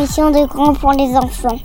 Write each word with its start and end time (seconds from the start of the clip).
De 0.00 0.46
grands 0.46 0.72
pour 0.72 0.92
les 0.92 1.14
enfants. 1.14 1.58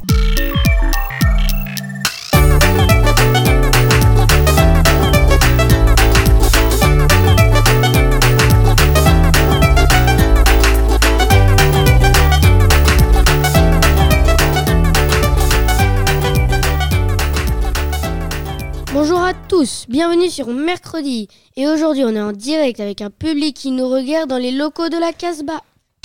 Bonjour 18.94 19.22
à 19.22 19.34
tous, 19.48 19.86
bienvenue 19.88 20.30
sur 20.30 20.48
Mercredi. 20.48 21.30
Et 21.56 21.70
aujourd'hui, 21.70 22.04
on 22.04 22.10
est 22.10 22.20
en 22.20 22.34
direct 22.34 22.82
avec 22.82 23.00
un 23.00 23.10
public 23.10 23.56
qui 23.56 23.72
nous 23.72 23.88
regarde 23.88 24.30
dans 24.30 24.38
les 24.38 24.52
locaux 24.52 24.90
de 24.90 24.98
la 24.98 25.14
Casbah. 25.14 25.62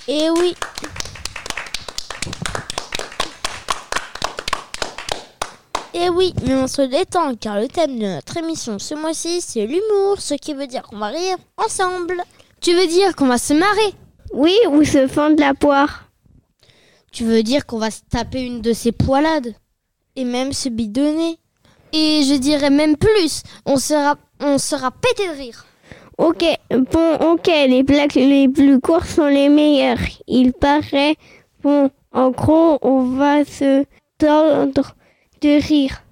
Et 0.06 0.30
oui. 0.30 0.54
Et 5.92 6.08
oui, 6.08 6.32
mais 6.46 6.54
on 6.54 6.68
se 6.68 6.82
détend 6.82 7.34
car 7.34 7.58
le 7.58 7.66
thème 7.66 7.98
de 7.98 8.06
notre 8.06 8.36
émission 8.36 8.78
ce 8.78 8.94
mois-ci, 8.94 9.40
c'est 9.40 9.66
l'humour, 9.66 10.20
ce 10.20 10.34
qui 10.34 10.54
veut 10.54 10.68
dire 10.68 10.82
qu'on 10.82 10.98
va 10.98 11.08
rire 11.08 11.36
ensemble. 11.56 12.22
Tu 12.60 12.74
veux 12.74 12.86
dire 12.86 13.16
qu'on 13.16 13.26
va 13.26 13.38
se 13.38 13.54
marrer? 13.54 13.94
Oui, 14.32 14.54
ou 14.68 14.84
se 14.84 15.08
fendre 15.08 15.40
la 15.40 15.52
poire. 15.52 16.04
Tu 17.10 17.24
veux 17.24 17.42
dire 17.42 17.66
qu'on 17.66 17.78
va 17.78 17.90
se 17.90 18.02
taper 18.08 18.42
une 18.42 18.60
de 18.60 18.72
ces 18.72 18.92
poilades? 18.92 19.52
Et 20.14 20.24
même 20.24 20.52
se 20.52 20.68
bidonner 20.68 21.38
Et 21.92 22.22
je 22.22 22.34
dirais 22.34 22.70
même 22.70 22.96
plus, 22.96 23.42
on 23.66 23.76
sera, 23.76 24.14
on 24.38 24.58
sera 24.58 24.92
pété 24.92 25.26
de 25.26 25.32
rire. 25.32 25.66
Ok, 26.18 26.44
bon, 26.70 27.14
ok, 27.32 27.46
les 27.46 27.82
plaques 27.82 28.14
les 28.14 28.48
plus 28.48 28.78
courtes 28.80 29.08
sont 29.08 29.26
les 29.26 29.48
meilleures. 29.48 29.98
Il 30.28 30.52
paraît, 30.52 31.16
bon, 31.64 31.90
en 32.12 32.30
gros, 32.30 32.78
on 32.82 33.02
va 33.16 33.44
se 33.44 33.84
tordre 34.18 34.94
de 35.40 35.60
rire. 35.60 36.02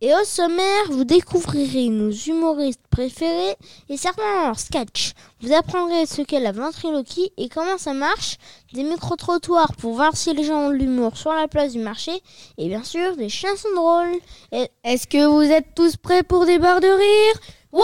Et 0.00 0.12
au 0.14 0.24
sommaire, 0.24 0.90
vous 0.90 1.04
découvrirez 1.04 1.88
nos 1.88 2.10
humoristes 2.10 2.80
préférés 2.90 3.54
et 3.88 3.96
certains 3.96 4.46
leurs 4.46 4.58
sketchs. 4.58 5.12
Vous 5.40 5.52
apprendrez 5.52 6.06
ce 6.06 6.22
qu'est 6.22 6.40
la 6.40 6.50
ventriloquie 6.50 7.30
et 7.36 7.48
comment 7.48 7.78
ça 7.78 7.92
marche, 7.92 8.36
des 8.72 8.82
micro-trottoirs 8.82 9.76
pour 9.76 9.94
voir 9.94 10.16
si 10.16 10.34
les 10.34 10.42
gens 10.42 10.66
ont 10.66 10.70
de 10.70 10.74
l'humour 10.74 11.16
sur 11.16 11.32
la 11.32 11.46
place 11.46 11.72
du 11.72 11.78
marché 11.78 12.10
et 12.58 12.66
bien 12.66 12.82
sûr 12.82 13.16
des 13.16 13.28
chansons 13.28 13.68
drôles. 13.76 14.18
Et 14.50 14.68
Est-ce 14.82 15.06
que 15.06 15.24
vous 15.24 15.42
êtes 15.42 15.74
tous 15.76 15.96
prêts 15.96 16.24
pour 16.24 16.46
des 16.46 16.58
barres 16.58 16.80
de 16.80 16.88
rire? 16.88 17.40
Ouais 17.72 17.82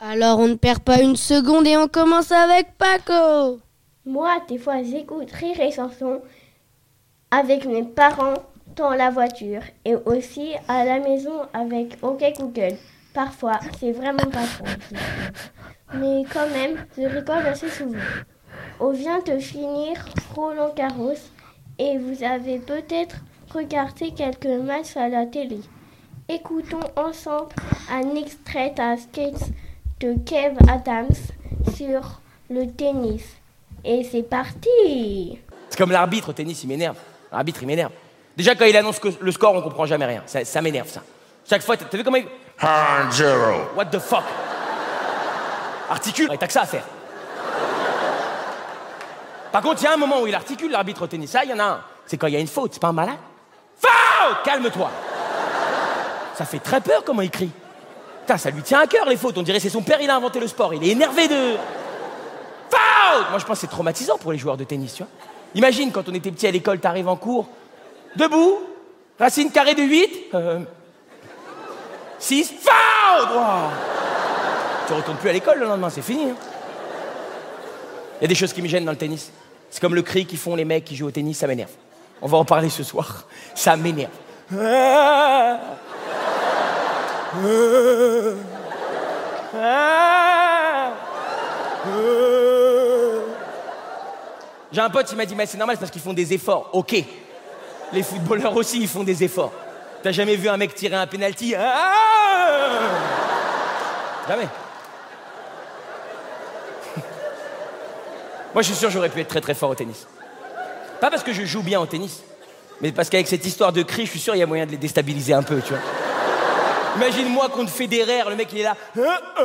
Alors 0.00 0.38
on 0.38 0.48
ne 0.48 0.54
perd 0.54 0.80
pas 0.80 1.02
une 1.02 1.16
seconde 1.16 1.66
et 1.66 1.76
on 1.76 1.88
commence 1.88 2.32
avec 2.32 2.68
Paco 2.78 3.60
Moi, 4.06 4.30
des 4.48 4.56
fois, 4.56 4.82
j'écoute 4.82 5.30
Rire 5.30 5.60
et 5.60 5.70
Chanson 5.70 6.22
avec 7.32 7.64
mes 7.64 7.82
parents 7.82 8.34
dans 8.76 8.90
la 8.90 9.10
voiture 9.10 9.62
et 9.86 9.96
aussi 9.96 10.52
à 10.68 10.84
la 10.84 11.00
maison 11.00 11.32
avec 11.54 11.96
OK 12.02 12.22
Google. 12.38 12.76
Parfois, 13.14 13.58
c'est 13.80 13.92
vraiment 13.92 14.18
pas 14.30 14.44
trop. 14.46 14.66
Mais 15.94 16.24
quand 16.32 16.48
même, 16.50 16.76
je 16.96 17.02
rigole 17.02 17.46
assez 17.46 17.68
souvent. 17.68 17.98
On 18.80 18.90
vient 18.92 19.20
de 19.20 19.38
finir 19.38 19.96
Roland 20.34 20.72
Garros 20.76 21.14
et 21.78 21.98
vous 21.98 22.22
avez 22.22 22.58
peut-être 22.58 23.16
regardé 23.52 24.12
quelques 24.12 24.46
matchs 24.46 24.96
à 24.96 25.08
la 25.08 25.26
télé. 25.26 25.60
Écoutons 26.28 26.80
ensemble 26.96 27.54
un 27.90 28.14
extrait 28.14 28.74
à 28.78 28.96
sketch 28.96 29.40
de 30.00 30.14
Kev 30.24 30.56
Adams 30.68 31.08
sur 31.74 32.20
le 32.50 32.66
tennis. 32.70 33.24
Et 33.84 34.04
c'est 34.04 34.22
parti 34.22 35.38
C'est 35.68 35.78
comme 35.78 35.92
l'arbitre 35.92 36.30
au 36.30 36.32
tennis, 36.32 36.62
il 36.64 36.68
m'énerve. 36.68 37.11
L'arbitre, 37.32 37.62
il 37.62 37.66
m'énerve. 37.66 37.92
Déjà, 38.36 38.54
quand 38.54 38.64
il 38.66 38.76
annonce 38.76 38.98
que 38.98 39.08
le 39.20 39.32
score, 39.32 39.54
on 39.54 39.62
comprend 39.62 39.86
jamais 39.86 40.06
rien. 40.06 40.22
Ça, 40.26 40.44
ça 40.44 40.62
m'énerve, 40.62 40.88
ça. 40.88 41.02
Chaque 41.48 41.62
fois, 41.62 41.76
t'as 41.76 41.96
vu 41.96 42.04
comment 42.04 42.18
il... 42.18 42.26
Hard 42.60 43.12
zero. 43.12 43.70
What 43.74 43.86
the 43.86 43.98
fuck? 43.98 44.22
Articule, 45.90 46.28
t'as 46.38 46.46
que 46.46 46.52
ça 46.52 46.62
à 46.62 46.66
faire. 46.66 46.84
Par 49.50 49.60
contre, 49.60 49.82
il 49.82 49.84
y 49.84 49.88
a 49.88 49.92
un 49.92 49.98
moment 49.98 50.22
où 50.22 50.26
il 50.26 50.34
articule, 50.34 50.70
l'arbitre 50.70 51.02
au 51.02 51.06
tennis. 51.06 51.30
Ça, 51.30 51.44
il 51.44 51.50
y 51.50 51.52
en 51.52 51.58
a 51.58 51.64
un. 51.64 51.80
C'est 52.06 52.16
quand 52.16 52.26
il 52.26 52.34
y 52.34 52.36
a 52.36 52.40
une 52.40 52.46
faute, 52.46 52.72
c'est 52.72 52.80
pas 52.80 52.88
un 52.88 52.92
malade 52.92 53.18
Faute 53.76 54.42
Calme-toi 54.44 54.90
Ça 56.34 56.44
fait 56.44 56.58
très 56.58 56.80
peur 56.80 57.04
comment 57.04 57.22
il 57.22 57.30
crie. 57.30 57.50
Putain, 58.20 58.38
ça 58.38 58.50
lui 58.50 58.62
tient 58.62 58.80
à 58.80 58.86
cœur, 58.86 59.06
les 59.06 59.16
fautes. 59.16 59.36
On 59.36 59.42
dirait 59.42 59.58
que 59.58 59.62
c'est 59.62 59.68
son 59.68 59.82
père, 59.82 60.00
il 60.00 60.08
a 60.08 60.16
inventé 60.16 60.40
le 60.40 60.48
sport. 60.48 60.72
Il 60.74 60.84
est 60.84 60.92
énervé 60.92 61.28
de... 61.28 61.56
Faute 62.70 63.30
Moi, 63.30 63.38
je 63.38 63.44
pense 63.44 63.58
que 63.58 63.60
c'est 63.62 63.66
traumatisant 63.66 64.16
pour 64.16 64.32
les 64.32 64.38
joueurs 64.38 64.56
de 64.56 64.64
tennis, 64.64 64.94
tu 64.94 65.02
vois. 65.02 65.10
Imagine, 65.54 65.92
quand 65.92 66.08
on 66.08 66.14
était 66.14 66.30
petit 66.30 66.46
à 66.46 66.50
l'école, 66.50 66.78
t'arrives 66.80 67.08
en 67.08 67.16
cours, 67.16 67.46
debout, 68.16 68.58
racine 69.18 69.50
carrée 69.50 69.74
de 69.74 69.82
8, 69.82 70.10
euh, 70.34 70.58
6, 72.18 72.52
faute 72.60 73.28
Wow. 73.34 73.70
Tu 74.86 74.92
retournes 74.94 75.16
plus 75.18 75.28
à 75.28 75.32
l'école 75.32 75.58
le 75.58 75.66
lendemain, 75.66 75.90
c'est 75.90 76.02
fini. 76.02 76.30
hein. 76.30 76.36
Il 78.20 78.22
y 78.22 78.24
a 78.24 78.28
des 78.28 78.34
choses 78.34 78.52
qui 78.52 78.62
me 78.62 78.68
gênent 78.68 78.84
dans 78.84 78.92
le 78.92 78.96
tennis. 78.98 79.30
C'est 79.70 79.80
comme 79.80 79.94
le 79.94 80.02
cri 80.02 80.26
qu'ils 80.26 80.38
font 80.38 80.54
les 80.56 80.64
mecs 80.64 80.84
qui 80.84 80.96
jouent 80.96 81.08
au 81.08 81.10
tennis, 81.10 81.38
ça 81.38 81.46
m'énerve. 81.46 81.70
On 82.20 82.26
va 82.28 82.38
en 82.38 82.44
parler 82.44 82.68
ce 82.70 82.82
soir. 82.82 83.26
Ça 83.54 83.76
m'énerve. 83.76 84.10
Ah. 84.58 85.58
Ah. 89.54 90.31
J'ai 94.72 94.80
un 94.80 94.90
pote, 94.90 95.10
il 95.10 95.16
m'a 95.16 95.26
dit, 95.26 95.34
mais 95.34 95.46
c'est 95.46 95.58
normal, 95.58 95.76
c'est 95.76 95.80
parce 95.80 95.90
qu'ils 95.90 96.00
font 96.00 96.12
des 96.14 96.32
efforts. 96.32 96.70
Ok. 96.72 96.94
Les 97.92 98.02
footballeurs 98.02 98.56
aussi, 98.56 98.80
ils 98.80 98.88
font 98.88 99.02
des 99.02 99.22
efforts. 99.22 99.52
T'as 100.02 100.12
jamais 100.12 100.36
vu 100.36 100.48
un 100.48 100.56
mec 100.56 100.74
tirer 100.74 100.96
un 100.96 101.06
penalty? 101.06 101.54
Ah 101.56 101.92
Jamais. 104.28 104.48
Moi, 108.54 108.62
je 108.62 108.66
suis 108.68 108.76
sûr 108.76 108.90
j'aurais 108.90 109.08
pu 109.08 109.20
être 109.20 109.28
très 109.28 109.40
très 109.40 109.54
fort 109.54 109.70
au 109.70 109.74
tennis. 109.74 110.06
Pas 111.00 111.10
parce 111.10 111.22
que 111.22 111.32
je 111.32 111.44
joue 111.44 111.62
bien 111.62 111.80
au 111.80 111.86
tennis, 111.86 112.22
mais 112.80 112.92
parce 112.92 113.08
qu'avec 113.08 113.26
cette 113.26 113.44
histoire 113.44 113.72
de 113.72 113.82
cri, 113.82 114.06
je 114.06 114.10
suis 114.10 114.20
sûr 114.20 114.32
qu'il 114.34 114.40
y 114.40 114.42
a 114.42 114.46
moyen 114.46 114.66
de 114.66 114.70
les 114.70 114.76
déstabiliser 114.76 115.32
un 115.34 115.42
peu, 115.42 115.60
tu 115.60 115.72
vois. 115.72 115.82
Imagine-moi 116.96 117.48
contre 117.48 117.70
Federer, 117.70 118.22
le 118.28 118.36
mec 118.36 118.48
il 118.52 118.60
est 118.60 118.64
là. 118.64 118.76
Ah, 118.98 119.20
ah. 119.38 119.42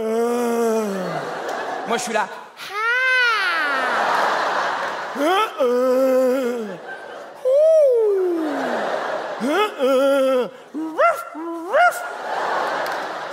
Moi, 1.87 1.97
je 1.97 2.01
suis 2.03 2.13
là. 2.13 2.27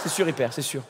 C'est 0.03 0.09
sûr, 0.11 0.29
il 0.29 0.35
perd, 0.35 0.53
c'est 0.53 0.63
sûr. 0.63 0.83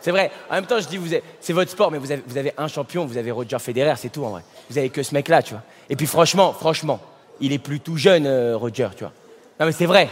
C'est 0.00 0.10
vrai. 0.10 0.32
En 0.50 0.54
même 0.54 0.66
temps, 0.66 0.80
je 0.80 0.88
dis, 0.88 0.98
c'est 1.40 1.52
votre 1.52 1.70
sport, 1.70 1.90
mais 1.92 1.98
vous 1.98 2.10
avez, 2.10 2.22
vous 2.26 2.36
avez 2.36 2.52
un 2.58 2.66
champion, 2.66 3.06
vous 3.06 3.16
avez 3.16 3.30
Roger 3.30 3.58
Federer, 3.60 3.94
c'est 3.96 4.08
tout 4.08 4.24
en 4.24 4.30
vrai. 4.30 4.42
Vous 4.68 4.76
avez 4.78 4.90
que 4.90 5.02
ce 5.02 5.14
mec-là, 5.14 5.42
tu 5.42 5.54
vois. 5.54 5.62
Et 5.88 5.94
puis 5.94 6.06
franchement, 6.06 6.52
franchement, 6.52 6.98
il 7.40 7.52
est 7.52 7.58
plus 7.60 7.78
tout 7.78 7.96
jeune, 7.96 8.26
euh, 8.26 8.56
Roger, 8.56 8.88
tu 8.96 9.04
vois. 9.04 9.12
Non 9.60 9.66
mais 9.66 9.72
c'est 9.72 9.86
vrai. 9.86 10.08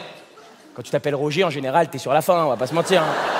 Quand 0.74 0.82
tu 0.82 0.90
t'appelles 0.92 1.16
Roger, 1.16 1.42
en 1.42 1.50
général, 1.50 1.90
t'es 1.90 1.98
sur 1.98 2.12
la 2.12 2.22
fin, 2.22 2.44
on 2.44 2.50
va 2.50 2.56
pas 2.56 2.68
se 2.68 2.74
mentir. 2.74 3.02
hein. 3.02 3.39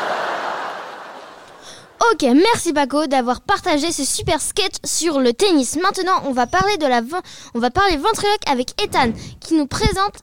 Ok, 2.12 2.22
merci 2.22 2.72
Paco 2.72 3.06
d'avoir 3.06 3.40
partagé 3.40 3.92
ce 3.92 4.04
super 4.04 4.40
sketch 4.40 4.76
sur 4.84 5.20
le 5.20 5.32
tennis. 5.32 5.76
Maintenant, 5.76 6.22
on 6.24 6.32
va 6.32 6.46
parler 6.46 6.76
de 6.78 6.86
la 6.86 7.02
ventriloque 7.02 8.48
avec 8.50 8.70
Ethan 8.82 9.12
qui 9.38 9.54
nous 9.54 9.66
présente 9.66 10.16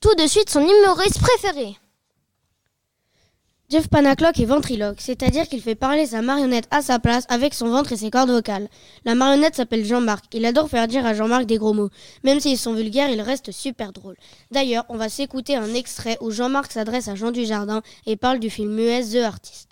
tout 0.00 0.14
de 0.14 0.26
suite 0.28 0.50
son 0.50 0.60
humoriste 0.60 1.20
préféré. 1.20 1.76
Jeff 3.70 3.88
Panaclock 3.88 4.38
est 4.38 4.44
ventriloque, 4.44 5.00
c'est-à-dire 5.00 5.48
qu'il 5.48 5.60
fait 5.60 5.74
parler 5.74 6.06
sa 6.06 6.22
marionnette 6.22 6.68
à 6.70 6.80
sa 6.82 6.98
place 6.98 7.24
avec 7.28 7.54
son 7.54 7.70
ventre 7.70 7.92
et 7.92 7.96
ses 7.96 8.10
cordes 8.10 8.30
vocales. 8.30 8.68
La 9.04 9.14
marionnette 9.14 9.56
s'appelle 9.56 9.84
Jean-Marc. 9.84 10.26
Il 10.32 10.44
adore 10.44 10.68
faire 10.68 10.86
dire 10.86 11.06
à 11.06 11.14
Jean-Marc 11.14 11.46
des 11.46 11.58
gros 11.58 11.72
mots. 11.72 11.90
Même 12.22 12.40
s'ils 12.40 12.58
sont 12.58 12.74
vulgaires, 12.74 13.10
il 13.10 13.20
reste 13.20 13.50
super 13.52 13.92
drôle. 13.92 14.16
D'ailleurs, 14.50 14.84
on 14.88 14.96
va 14.96 15.08
s'écouter 15.08 15.56
un 15.56 15.74
extrait 15.74 16.18
où 16.20 16.30
Jean-Marc 16.30 16.70
s'adresse 16.72 17.08
à 17.08 17.16
Jean 17.16 17.30
Dujardin 17.32 17.82
et 18.06 18.16
parle 18.16 18.38
du 18.38 18.50
film 18.50 18.72
muet 18.72 19.02
The 19.02 19.24
Artist. 19.24 19.69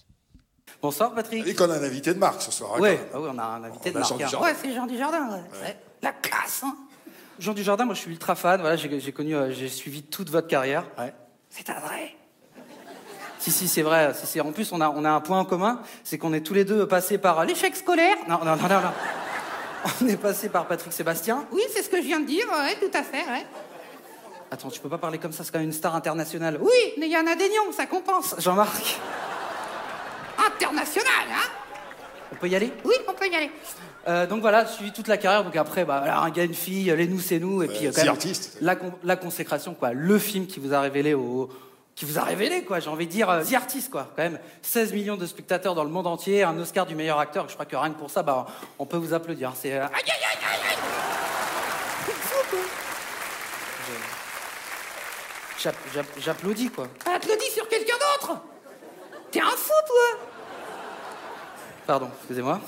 Bonsoir 0.80 1.12
Patrick. 1.12 1.46
Et 1.46 1.54
qu'on 1.54 1.70
a 1.70 1.74
un 1.74 1.82
invité 1.82 2.14
de 2.14 2.18
marque 2.18 2.40
ce 2.42 2.52
soir. 2.52 2.72
hein, 2.76 2.80
Ouais, 2.80 3.00
ah 3.12 3.20
ouais, 3.20 3.28
on 3.34 3.38
a 3.38 3.42
un 3.42 3.64
invité 3.64 3.90
On 3.90 3.92
de 3.94 3.98
marque. 3.98 4.18
Jean 4.20 4.38
hein. 4.38 4.42
Ouais, 4.44 4.54
c'est 4.60 4.72
Jean 4.72 4.86
Dujardin. 4.86 5.28
Ouais. 5.28 5.60
Ouais. 5.62 5.76
La 6.02 6.12
classe, 6.12 6.62
hein. 6.64 6.76
Jean 7.38 7.52
Dujardin, 7.52 7.84
moi 7.84 7.94
je 7.94 8.00
suis 8.00 8.10
ultra 8.10 8.34
fan. 8.34 8.60
Voilà, 8.60 8.76
j'ai 8.76 9.12
connu, 9.12 9.34
euh, 9.34 9.52
j'ai 9.52 9.68
suivi 9.68 10.02
toute 10.02 10.30
votre 10.30 10.46
carrière. 10.46 10.84
Ouais. 10.98 11.12
C'est 11.50 11.68
un 11.70 11.80
vrai. 11.80 12.14
Si, 13.40 13.50
si, 13.52 13.68
c'est 13.68 13.82
vrai. 13.82 14.12
Si, 14.14 14.26
si. 14.26 14.40
En 14.40 14.52
plus, 14.52 14.72
on 14.72 14.80
a, 14.80 14.88
on 14.90 15.04
a 15.04 15.10
un 15.10 15.20
point 15.20 15.38
en 15.38 15.44
commun, 15.44 15.80
c'est 16.04 16.18
qu'on 16.18 16.32
est 16.32 16.40
tous 16.40 16.54
les 16.54 16.64
deux 16.64 16.86
passés 16.86 17.18
par 17.18 17.40
euh, 17.40 17.44
l'échec 17.44 17.74
scolaire. 17.76 18.16
Non, 18.28 18.38
non, 18.44 18.56
non, 18.56 18.68
non, 18.68 18.80
non. 18.80 18.92
On 20.02 20.08
est 20.08 20.16
passé 20.16 20.48
par 20.48 20.66
Patrick 20.66 20.92
Sébastien. 20.92 21.46
Oui, 21.52 21.62
c'est 21.72 21.82
ce 21.84 21.88
que 21.88 21.98
je 21.98 22.02
viens 22.02 22.18
de 22.18 22.26
dire. 22.26 22.44
Ouais, 22.50 22.74
tout 22.80 22.90
à 22.98 23.02
fait. 23.04 23.18
Ouais. 23.30 23.46
Attends, 24.50 24.70
tu 24.70 24.80
peux 24.80 24.88
pas 24.88 24.98
parler 24.98 25.18
comme 25.18 25.30
ça, 25.30 25.44
c'est 25.44 25.52
quand 25.52 25.58
même 25.60 25.68
une 25.68 25.72
star 25.72 25.94
internationale. 25.94 26.58
Oui, 26.60 26.94
mais 26.98 27.06
il 27.06 27.12
y 27.12 27.16
en 27.16 27.26
a 27.26 27.36
des 27.36 27.48
nions, 27.48 27.70
ça 27.72 27.86
compense. 27.86 28.34
Jean-Marc. 28.38 28.98
International, 30.60 31.26
hein 31.30 31.48
On 32.32 32.36
peut 32.36 32.48
y 32.48 32.56
aller? 32.56 32.72
Oui, 32.84 32.94
on 33.06 33.12
peut 33.12 33.28
y 33.28 33.34
aller. 33.36 33.50
Euh, 34.06 34.26
donc 34.26 34.40
voilà, 34.40 34.64
j'ai 34.64 34.72
suivi 34.72 34.92
toute 34.92 35.06
la 35.08 35.16
carrière. 35.16 35.44
Donc 35.44 35.54
après, 35.56 35.84
bah, 35.84 35.98
voilà, 35.98 36.18
un 36.20 36.30
gars, 36.30 36.44
une 36.44 36.54
fille, 36.54 36.92
les 36.96 37.06
nous, 37.06 37.20
c'est 37.20 37.38
nous. 37.38 37.62
Et 37.62 37.68
puis, 37.68 37.86
euh, 37.86 37.92
quand 37.94 38.02
même, 38.02 38.10
Artist. 38.10 38.58
la, 38.60 38.74
con- 38.76 38.92
la 39.04 39.16
consécration, 39.16 39.74
quoi. 39.74 39.92
Le 39.92 40.18
film 40.18 40.46
qui 40.46 40.60
vous 40.60 40.74
a 40.74 40.80
révélé 40.80 41.14
au. 41.14 41.48
Qui 41.94 42.04
vous 42.04 42.18
a 42.18 42.22
révélé, 42.22 42.62
quoi, 42.64 42.78
j'ai 42.78 42.90
envie 42.90 43.06
de 43.06 43.10
dire, 43.10 43.28
euh, 43.28 43.42
The 43.42 43.54
Artist, 43.54 43.90
quoi, 43.90 44.12
quand 44.16 44.22
même. 44.22 44.38
16 44.62 44.92
millions 44.92 45.16
de 45.16 45.26
spectateurs 45.26 45.74
dans 45.74 45.82
le 45.84 45.90
monde 45.90 46.06
entier, 46.06 46.44
un 46.44 46.56
Oscar 46.58 46.86
du 46.86 46.94
meilleur 46.94 47.18
acteur, 47.18 47.48
je 47.48 47.54
crois 47.54 47.66
que 47.66 47.74
rien 47.76 47.90
que 47.92 47.98
pour 47.98 48.08
ça, 48.10 48.22
bah, 48.22 48.46
on 48.78 48.86
peut 48.86 48.96
vous 48.98 49.14
applaudir. 49.14 49.52
C'est. 49.56 49.72
euh, 49.74 49.84
Aïe, 49.86 49.90
aïe, 50.06 50.10
aïe, 50.30 50.58
aïe, 50.70 50.76
J'applaudis, 56.20 56.70
quoi. 56.70 56.86
Applaudis 57.12 57.50
sur 57.50 57.68
quelqu'un 57.68 57.94
d'autre? 57.96 58.40
T'es 59.30 59.40
un 59.40 59.50
fou, 59.50 59.72
toi 59.86 60.20
Pardon, 61.88 62.10
excusez-moi. 62.18 62.60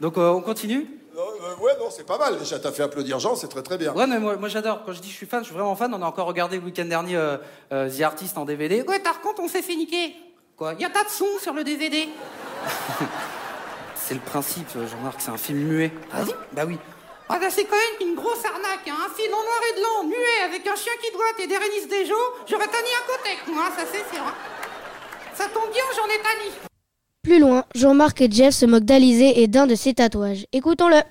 Donc, 0.00 0.18
euh, 0.18 0.28
on 0.30 0.40
continue 0.40 0.90
Non, 1.14 1.22
euh, 1.22 1.54
ouais, 1.62 1.76
non, 1.78 1.88
c'est 1.88 2.04
pas 2.04 2.18
mal. 2.18 2.36
Déjà, 2.36 2.58
t'as 2.58 2.72
fait 2.72 2.82
applaudir 2.82 3.20
Jean, 3.20 3.36
c'est 3.36 3.46
très 3.46 3.62
très 3.62 3.78
bien. 3.78 3.92
Ouais, 3.94 4.08
mais 4.08 4.18
moi, 4.18 4.34
moi 4.34 4.48
j'adore. 4.48 4.82
Quand 4.84 4.92
je 4.92 5.00
dis 5.00 5.08
je 5.08 5.14
suis 5.14 5.26
fan, 5.26 5.42
je 5.42 5.46
suis 5.46 5.54
vraiment 5.54 5.76
fan. 5.76 5.94
On 5.94 6.02
a 6.02 6.04
encore 6.06 6.26
regardé 6.26 6.58
le 6.58 6.64
week-end 6.64 6.84
dernier 6.84 7.14
euh, 7.16 7.38
The 7.70 8.00
Artist 8.00 8.36
en 8.36 8.44
DVD. 8.44 8.82
Ouais, 8.82 8.98
par 8.98 9.20
contre, 9.20 9.40
on 9.40 9.46
s'est 9.46 9.62
fait 9.62 9.76
niquer. 9.76 10.16
Quoi? 10.56 10.74
Y 10.74 10.84
a 10.84 10.90
pas 10.90 11.04
de 11.04 11.08
son 11.10 11.28
sur 11.40 11.52
le 11.54 11.62
DVD 11.62 12.08
C'est 13.94 14.14
le 14.14 14.20
principe, 14.20 14.66
Jean-Marc, 14.74 15.20
c'est 15.20 15.30
un 15.30 15.36
film 15.38 15.60
muet. 15.60 15.92
Vas-y 16.12 16.34
Bah 16.52 16.64
oui. 16.66 16.76
Ah 17.28 17.38
bah 17.38 17.50
c'est 17.50 17.66
quand 17.66 17.76
même 17.76 18.08
une 18.08 18.16
grosse 18.16 18.44
arnaque, 18.44 18.88
hein. 18.88 18.96
Un 19.06 19.14
film 19.14 19.32
en 19.32 19.42
noir 19.42 19.60
et 19.70 19.80
blanc, 19.80 20.08
muet, 20.08 20.44
avec 20.44 20.66
un 20.66 20.74
chien 20.74 20.92
qui 21.04 21.12
doit 21.12 21.24
et 21.38 21.46
des 21.46 21.56
Rénis 21.56 21.86
Desjos. 21.88 22.14
J'aurais 22.48 22.66
tanné 22.66 22.88
un 23.00 23.16
côté, 23.16 23.30
moi, 23.52 23.66
ça 23.76 23.84
c'est 23.86 24.12
sûr. 24.12 24.24
hein. 24.26 24.34
Ça 25.34 25.44
tombe 25.54 25.70
bien, 25.72 25.84
j'en 25.96 26.06
ai 26.06 26.18
tanné. 26.18 26.75
Plus 27.26 27.40
loin, 27.40 27.64
Jean-Marc 27.74 28.20
et 28.20 28.30
Jeff 28.30 28.54
se 28.54 28.66
moquent 28.66 28.84
d'Alizé 28.84 29.42
et 29.42 29.48
d'un 29.48 29.66
de 29.66 29.74
ses 29.74 29.94
tatouages. 29.94 30.46
Écoutons-le. 30.52 31.02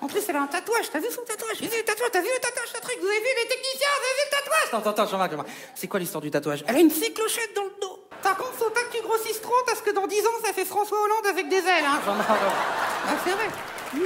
En 0.00 0.06
plus, 0.06 0.20
elle 0.28 0.36
a 0.36 0.42
un 0.42 0.46
tatouage. 0.46 0.86
T'as 0.92 1.00
vu 1.00 1.08
son 1.10 1.22
tatouage? 1.22 1.56
J'ai 1.58 1.66
vu 1.66 1.76
le 1.76 1.82
tatouage. 1.82 2.10
T'as 2.12 2.20
vu 2.20 2.28
le 2.32 2.40
tatouage, 2.40 2.72
Patrick? 2.72 3.00
Vous 3.00 3.08
avez 3.08 3.18
vu 3.18 3.26
les 3.42 3.48
techniciens? 3.48 3.88
Vous 3.98 4.06
avez 4.06 4.14
vu 4.14 4.22
le 4.26 4.30
tatouage? 4.30 4.68
Attends, 4.70 4.90
attends, 4.90 5.10
Jean-Marc, 5.10 5.30
Jean-Marc. 5.32 5.48
C'est 5.74 5.88
quoi 5.88 5.98
l'histoire 5.98 6.22
du 6.22 6.30
tatouage? 6.30 6.62
Elle 6.68 6.76
a 6.76 6.78
une 6.78 6.88
cyclochette 6.88 7.50
dans 7.56 7.64
le 7.64 7.72
dos. 7.82 7.98
Par 8.22 8.36
contre, 8.36 8.52
faut 8.52 8.70
pas 8.70 8.84
que 8.84 8.96
tu 8.96 9.02
grossisses 9.02 9.42
trop 9.42 9.58
parce 9.66 9.80
que 9.80 9.90
dans 9.90 10.06
10 10.06 10.20
ans, 10.20 10.38
ça 10.44 10.52
fait 10.52 10.64
François 10.64 11.02
Hollande 11.02 11.26
avec 11.28 11.48
des 11.48 11.56
ailes, 11.56 11.84
hein, 11.84 11.98
Jean-Marc. 12.06 12.28
Ah, 12.30 13.16
c'est 13.24 13.30
vrai. 13.32 13.48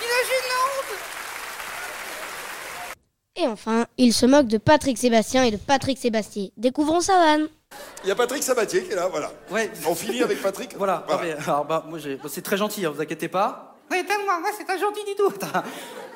Imagine 0.00 0.44
la 0.48 0.60
honte 0.64 0.96
Et 3.36 3.46
enfin, 3.46 3.86
il 3.96 4.12
se 4.12 4.26
moque 4.26 4.46
de 4.46 4.58
Patrick 4.58 4.98
Sébastien 4.98 5.44
et 5.44 5.50
de 5.50 5.56
Patrick 5.56 5.98
Sébastien. 5.98 6.48
Découvrons 6.58 7.00
sa 7.00 7.14
vanne. 7.18 7.48
Il 8.04 8.08
y 8.08 8.12
a 8.12 8.14
Patrick 8.14 8.42
Sabatier 8.42 8.82
qui 8.84 8.92
est 8.92 8.96
là, 8.96 9.08
voilà. 9.08 9.32
Ouais. 9.50 9.70
On 9.88 9.94
finit 9.94 10.22
avec 10.22 10.42
Patrick 10.42 10.76
Voilà. 10.76 11.06
Ah, 11.08 11.18
mais, 11.22 11.32
alors, 11.32 11.64
bah, 11.64 11.84
moi, 11.88 11.98
j'ai- 11.98 12.16
bah, 12.16 12.28
c'est 12.28 12.42
très 12.42 12.58
gentil, 12.58 12.84
hein, 12.84 12.92
vous 12.94 13.00
inquiétez 13.00 13.28
pas. 13.28 13.76
Oui, 13.90 14.04
moi, 14.26 14.38
moi, 14.40 14.50
c'est 14.56 14.66
pas 14.66 14.76
gentil 14.78 15.04
du 15.06 15.14
tout. 15.14 15.30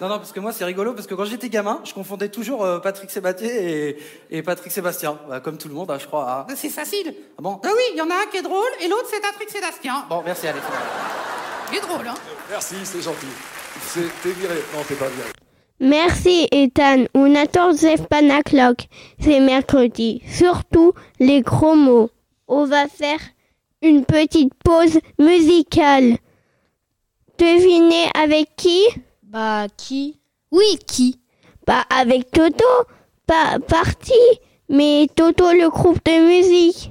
Non, 0.00 0.08
non, 0.08 0.18
parce 0.18 0.32
que 0.32 0.40
moi, 0.40 0.52
c'est 0.52 0.64
rigolo, 0.66 0.92
parce 0.92 1.06
que 1.06 1.14
quand 1.14 1.24
j'étais 1.24 1.48
gamin, 1.48 1.80
je 1.84 1.94
confondais 1.94 2.28
toujours 2.28 2.64
euh, 2.64 2.78
Patrick 2.80 3.10
Sébastien 3.10 3.48
et, 3.50 3.96
et 4.30 4.42
Patrick 4.42 4.70
Sébastien. 4.70 5.18
Bah, 5.28 5.40
comme 5.40 5.56
tout 5.56 5.68
le 5.68 5.74
monde, 5.74 5.90
hein, 5.90 5.98
je 5.98 6.06
crois. 6.06 6.46
hein. 6.50 6.54
C'est 6.54 6.68
facile. 6.68 7.14
Ah 7.38 7.42
bon 7.42 7.58
Ah 7.64 7.68
oui, 7.74 7.82
il 7.92 7.96
y 7.96 8.02
en 8.02 8.10
a 8.10 8.14
un 8.14 8.26
qui 8.30 8.36
est 8.36 8.42
drôle 8.42 8.68
et 8.80 8.88
l'autre, 8.88 9.08
c'est 9.10 9.20
Patrick 9.22 9.48
Sébastien. 9.48 10.04
Bon, 10.10 10.22
merci, 10.22 10.46
bon. 10.48 10.52
Il 11.72 11.78
est 11.78 11.80
drôle, 11.80 12.06
hein 12.06 12.14
Merci, 12.50 12.74
c'est 12.84 13.00
gentil. 13.00 13.26
C'est- 13.80 14.08
T'es 14.22 14.30
viré. 14.32 14.62
Non, 14.74 14.82
t'es 14.86 14.94
pas 14.94 15.08
viré. 15.08 15.30
Merci 15.78 16.48
Ethan 16.52 17.04
ou 17.14 17.28
Nathan 17.28 17.72
Zef 17.72 18.06
Panaclock. 18.08 18.88
C'est 19.20 19.40
mercredi. 19.40 20.22
Surtout 20.26 20.92
les 21.20 21.42
gros 21.42 21.74
mots. 21.74 22.10
On 22.48 22.64
va 22.64 22.88
faire 22.88 23.20
une 23.82 24.04
petite 24.04 24.54
pause 24.64 24.98
musicale. 25.18 26.16
Devinez 27.38 28.06
avec 28.14 28.56
qui? 28.56 28.82
Bah, 29.22 29.66
qui? 29.76 30.18
Oui, 30.50 30.78
qui? 30.86 31.20
Pas 31.66 31.84
avec 31.90 32.30
Toto. 32.30 32.64
Pas 33.26 33.58
parti. 33.68 34.14
Mais 34.70 35.08
Toto 35.14 35.52
le 35.52 35.68
groupe 35.68 36.02
de 36.06 36.26
musique. 36.26 36.90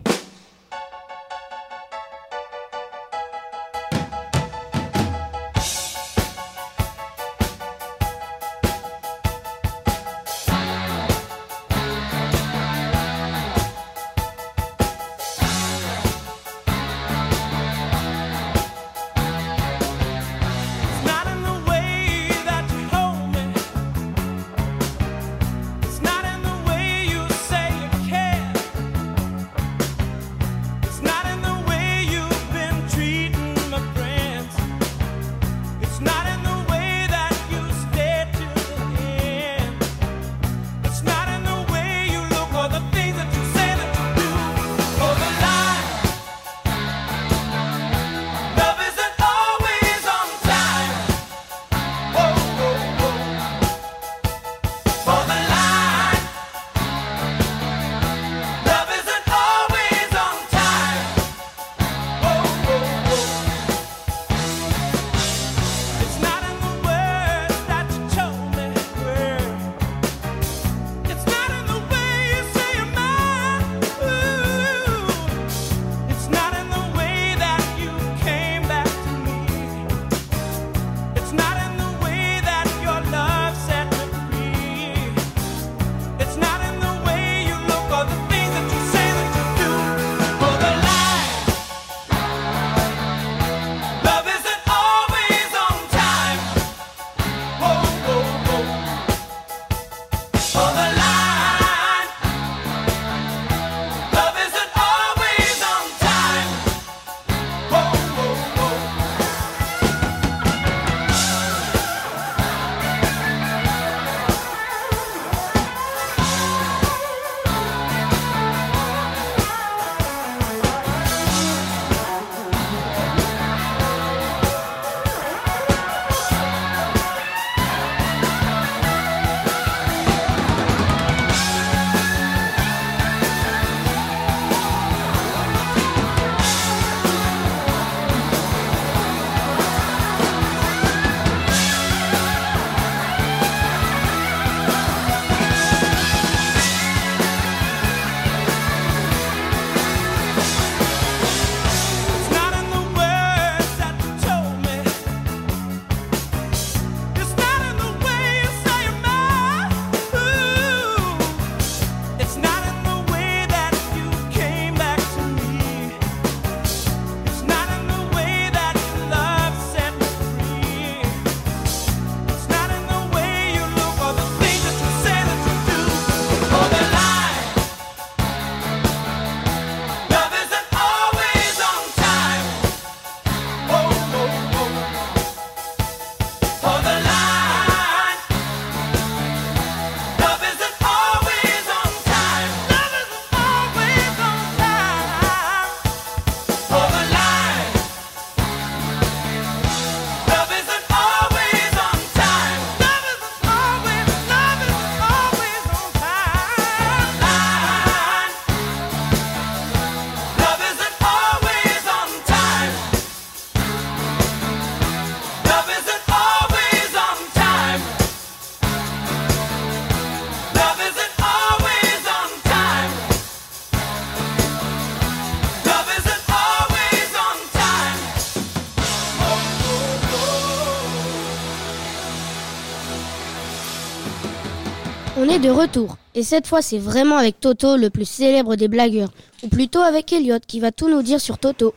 On 235.26 235.30
est 235.30 235.40
de 235.40 235.50
retour, 235.50 235.98
et 236.14 236.22
cette 236.22 236.46
fois 236.46 236.62
c'est 236.62 236.78
vraiment 236.78 237.18
avec 237.18 237.40
Toto, 237.40 237.78
le 237.78 237.90
plus 237.90 238.08
célèbre 238.08 238.56
des 238.56 238.68
blagueurs, 238.68 239.12
ou 239.42 239.48
plutôt 239.48 239.80
avec 239.80 240.14
Elliot 240.14 240.38
qui 240.46 240.60
va 240.60 240.72
tout 240.72 240.88
nous 240.88 241.02
dire 241.02 241.20
sur 241.20 241.40
Toto. 241.40 241.74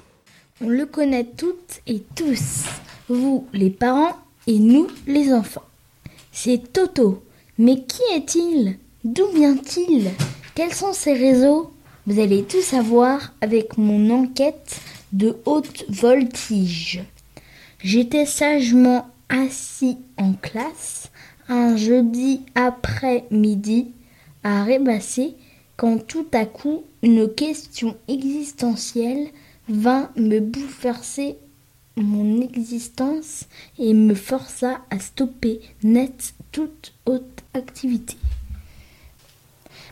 On 0.61 0.69
le 0.69 0.85
connaît 0.85 1.25
toutes 1.25 1.81
et 1.87 2.02
tous, 2.14 2.64
vous 3.09 3.47
les 3.55 3.71
parents 3.71 4.14
et 4.47 4.59
nous 4.59 4.87
les 5.07 5.33
enfants. 5.33 5.64
C'est 6.31 6.75
Toto. 6.75 7.25
Mais 7.57 7.85
qui 7.85 8.02
est-il? 8.14 8.76
D'où 9.02 9.26
vient-il? 9.35 10.11
Quels 10.55 10.75
sont 10.75 10.93
ses 10.93 11.14
réseaux? 11.14 11.73
Vous 12.07 12.21
allez 12.21 12.43
tout 12.43 12.61
savoir 12.61 13.33
avec 13.40 13.78
mon 13.78 14.11
enquête 14.11 14.78
de 15.12 15.38
haute 15.47 15.87
voltige. 15.88 17.02
J'étais 17.83 18.26
sagement 18.26 19.07
assis 19.31 19.97
en 20.19 20.35
classe 20.35 21.09
un 21.49 21.76
jeudi 21.76 22.43
après-midi 22.55 23.93
à 24.45 24.64
rêvasser 24.64 25.35
quand 25.76 26.07
tout 26.07 26.26
à 26.33 26.45
coup 26.45 26.85
une 27.02 27.33
question 27.33 27.97
existentielle 28.09 29.28
vint 29.69 30.11
me 30.17 30.40
bouleverser 30.40 31.37
mon 31.97 32.40
existence 32.40 33.45
et 33.78 33.95
me 33.95 34.14
força 34.14 34.81
à 34.90 34.99
stopper 34.99 35.61
net 35.83 36.35
toute 36.52 36.93
haute 37.07 37.43
activité. 37.55 38.17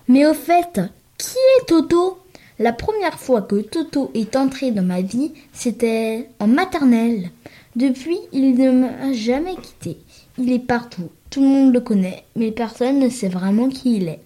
Mais 0.08 0.26
au 0.26 0.34
fait, 0.34 0.80
qui 1.18 1.36
est 1.58 1.66
Toto? 1.66 2.18
La 2.58 2.72
première 2.72 3.18
fois 3.18 3.42
que 3.42 3.56
Toto 3.56 4.10
est 4.14 4.34
entré 4.34 4.70
dans 4.70 4.84
ma 4.84 5.02
vie, 5.02 5.32
c'était 5.52 6.28
en 6.40 6.46
maternelle. 6.46 7.30
Depuis, 7.74 8.18
il 8.32 8.54
ne 8.54 8.70
m'a 8.70 9.12
jamais 9.12 9.56
quitté. 9.56 9.98
Il 10.38 10.50
est 10.52 10.60
partout, 10.60 11.10
tout 11.30 11.40
le 11.40 11.48
monde 11.48 11.74
le 11.74 11.80
connaît, 11.80 12.24
mais 12.34 12.52
personne 12.52 12.98
ne 12.98 13.08
sait 13.08 13.28
vraiment 13.28 13.68
qui 13.68 13.96
il 13.96 14.08
est. 14.08 14.20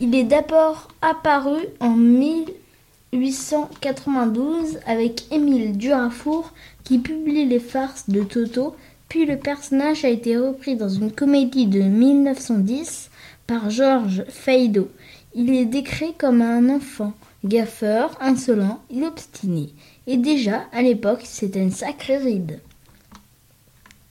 Il 0.00 0.14
est 0.14 0.24
d'abord 0.24 0.88
apparu 1.00 1.60
en 1.80 1.96
1892 1.96 4.78
avec 4.86 5.30
Émile 5.32 5.76
Durafour 5.76 6.52
qui 6.84 6.98
publie 6.98 7.46
les 7.46 7.60
farces 7.60 8.10
de 8.10 8.22
Toto, 8.22 8.76
puis 9.08 9.26
le 9.26 9.36
personnage 9.36 10.04
a 10.04 10.08
été 10.08 10.36
repris 10.36 10.76
dans 10.76 10.88
une 10.88 11.12
comédie 11.12 11.66
de 11.66 11.80
1910 11.80 13.10
par 13.46 13.70
Georges 13.70 14.24
Feydeau. 14.28 14.88
Il 15.34 15.54
est 15.54 15.66
décrit 15.66 16.14
comme 16.18 16.42
un 16.42 16.68
enfant, 16.68 17.12
gaffeur, 17.44 18.16
insolent 18.20 18.80
et 18.90 19.04
obstiné. 19.04 19.70
Et 20.06 20.16
déjà, 20.16 20.64
à 20.72 20.82
l'époque, 20.82 21.22
c'était 21.24 21.62
une 21.62 21.70
sacrée 21.70 22.18
ride. 22.18 22.60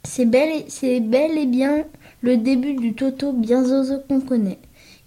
C'est 0.04 0.26
bel, 0.26 0.50
et- 0.50 0.66
c'est 0.68 1.00
bel 1.00 1.38
et 1.38 1.46
bien 1.46 1.86
le 2.22 2.38
début 2.38 2.74
du 2.74 2.94
Toto 2.94 3.32
bien 3.34 3.64
zozo 3.64 3.96
qu'on 4.08 4.22
connaît. 4.22 4.60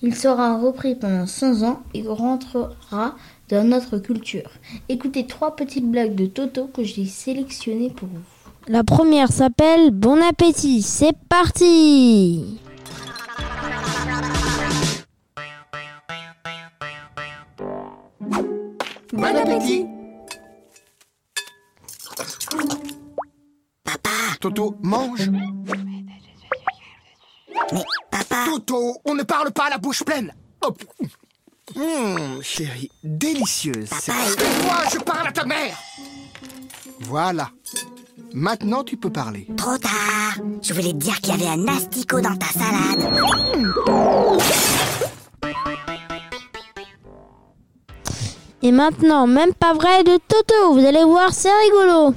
Il 0.03 0.15
sera 0.15 0.59
repris 0.59 0.95
pendant 0.95 1.27
100 1.27 1.63
ans 1.63 1.81
et 1.95 2.03
rentrera 2.07 3.15
dans 3.49 3.65
notre 3.67 3.99
culture. 3.99 4.51
Écoutez 4.89 5.27
trois 5.27 5.57
petites 5.57 5.87
blagues 5.91 6.15
de 6.15 6.27
Toto 6.27 6.67
que 6.67 6.83
j'ai 6.85 7.07
sélectionnées 7.07 7.91
pour 7.91 8.09
vous. 8.09 8.21
La 8.69 8.83
première 8.85 9.31
s'appelle 9.31 9.91
Bon 9.91 10.21
appétit, 10.23 10.83
c'est 10.83 11.17
parti 11.29 12.59
Bon 19.13 19.25
appétit 19.37 19.87
Toto, 24.45 24.77
mange. 24.83 25.31
Mais 27.73 27.83
papa 28.11 28.45
Toto, 28.45 28.99
on 29.07 29.15
ne 29.15 29.23
parle 29.23 29.51
pas 29.53 29.69
à 29.69 29.71
la 29.71 29.79
bouche 29.79 30.03
pleine. 30.05 30.35
Hop. 30.61 30.85
Hum, 31.75 32.43
chérie, 32.43 32.91
délicieuse. 33.03 33.89
Papa, 33.89 34.03
C'est- 34.03 34.65
Moi, 34.67 34.77
je 34.93 34.99
parle 34.99 35.29
à 35.29 35.33
ta 35.33 35.47
mère. 35.47 35.75
Voilà. 37.01 37.49
Maintenant, 38.35 38.85
tu 38.85 38.99
peux 38.99 39.09
parler. 39.09 39.47
Trop 39.57 39.79
tard 39.79 40.37
Je 40.61 40.75
voulais 40.75 40.93
te 40.93 40.99
dire 40.99 41.19
qu'il 41.23 41.41
y 41.41 41.43
avait 41.43 41.59
un 41.63 41.67
asticot 41.67 42.21
dans 42.21 42.37
ta 42.37 42.49
salade. 42.49 43.01
Et 48.61 48.73
maintenant, 48.73 49.27
même 49.27 49.55
pas 49.55 49.73
vrai 49.73 50.05
de 50.05 50.19
Toto, 50.29 50.75
vous 50.75 50.85
allez 50.85 51.05
voir, 51.05 51.33
c'est 51.33 51.49
rigolo 51.65 52.15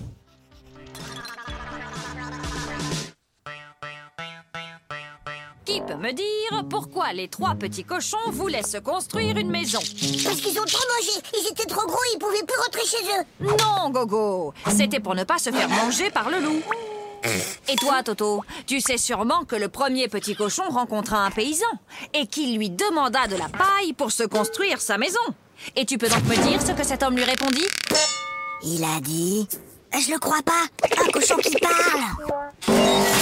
Qui 5.67 5.81
peut 5.81 5.95
me 5.95 6.13
dire 6.13 6.63
pourquoi 6.69 7.11
les 7.11 7.27
trois 7.27 7.53
petits 7.53 7.83
cochons 7.83 8.31
voulaient 8.31 8.63
se 8.63 8.77
construire 8.77 9.35
une 9.35 9.49
maison 9.49 9.79
Parce 9.79 10.39
qu'ils 10.39 10.57
ont 10.57 10.63
trop 10.63 10.85
mangé. 10.95 11.11
Ils 11.33 11.49
étaient 11.51 11.65
trop 11.65 11.85
gros, 11.85 11.99
ils 12.13 12.17
pouvaient 12.17 12.45
plus 12.47 12.57
rentrer 12.63 12.85
chez 12.85 13.03
eux. 13.03 13.25
Non, 13.41 13.89
Gogo. 13.89 14.53
C'était 14.69 15.01
pour 15.01 15.13
ne 15.13 15.25
pas 15.25 15.37
se 15.37 15.49
faire 15.49 15.67
manger 15.67 16.09
par 16.09 16.29
le 16.29 16.39
loup. 16.39 16.61
Et 17.67 17.75
toi, 17.75 18.01
Toto, 18.01 18.45
tu 18.65 18.79
sais 18.79 18.97
sûrement 18.97 19.43
que 19.43 19.57
le 19.57 19.67
premier 19.67 20.07
petit 20.07 20.37
cochon 20.37 20.63
rencontra 20.69 21.25
un 21.25 21.31
paysan 21.31 21.65
et 22.13 22.27
qu'il 22.27 22.55
lui 22.55 22.69
demanda 22.69 23.27
de 23.27 23.35
la 23.35 23.49
paille 23.49 23.91
pour 23.91 24.13
se 24.13 24.23
construire 24.23 24.79
sa 24.79 24.97
maison. 24.97 25.19
Et 25.75 25.83
tu 25.83 25.97
peux 25.97 26.07
donc 26.07 26.23
me 26.23 26.47
dire 26.47 26.61
ce 26.61 26.71
que 26.71 26.85
cet 26.85 27.03
homme 27.03 27.17
lui 27.17 27.25
répondit? 27.25 27.67
Il 28.63 28.85
a 28.85 29.01
dit... 29.01 29.45
Je 29.91 30.13
le 30.13 30.19
crois 30.19 30.43
pas. 30.45 30.63
Un 30.97 31.11
cochon 31.11 31.35
qui 31.37 31.57
parle 31.57 33.16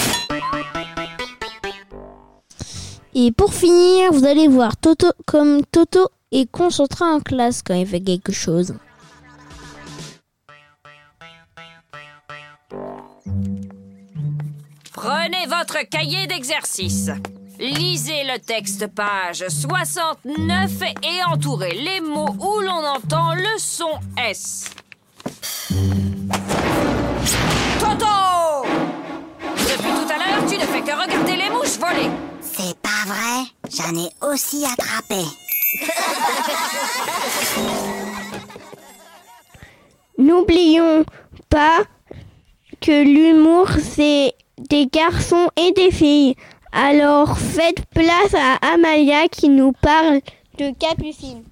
Et 3.18 3.32
pour 3.32 3.54
finir, 3.54 4.12
vous 4.12 4.26
allez 4.26 4.50
voir 4.50 4.76
Toto 4.76 5.08
comme 5.26 5.66
Toto 5.72 6.10
est 6.34 6.52
concentré 6.52 7.06
en 7.06 7.22
classe 7.22 7.62
quand 7.64 7.74
il 7.74 7.88
fait 7.88 8.02
quelque 8.02 8.34
chose. 8.34 8.76
Prenez 14.92 15.46
votre 15.48 15.88
cahier 15.90 16.28
d'exercice. 16.28 17.10
Lisez 17.58 18.26
le 18.26 18.38
texte 18.38 18.86
page 18.88 19.46
69 19.48 20.82
et 20.82 21.24
entourez 21.32 21.74
les 21.74 22.02
mots 22.02 22.36
où 22.38 22.60
l'on 22.60 22.86
entend 22.86 23.34
le 23.34 23.58
son 23.58 23.92
S. 24.28 24.66
Toto 27.80 28.66
Depuis 29.56 29.94
tout 29.94 30.14
à 30.14 30.18
l'heure, 30.18 30.46
tu 30.50 30.58
ne 30.58 30.66
fais 30.66 30.82
que 30.82 31.02
regarder 31.02 31.38
les 31.38 31.50
mouches 31.50 31.80
voler. 31.80 32.10
Pas 33.06 33.14
vrai 33.14 33.46
J'en 33.70 33.96
ai 33.96 34.10
aussi 34.32 34.64
attrapé. 34.66 35.22
N'oublions 40.18 41.06
pas 41.50 41.84
que 42.82 43.04
l'humour, 43.04 43.68
c'est 43.82 44.34
des 44.58 44.88
garçons 44.88 45.50
et 45.58 45.72
des 45.74 45.92
filles. 45.92 46.36
Alors 46.72 47.38
faites 47.38 47.86
place 47.94 48.34
à 48.34 48.74
Amalia 48.74 49.28
qui 49.28 49.50
nous 49.50 49.74
parle 49.74 50.22
de 50.58 50.72
Capucine. 50.78 51.44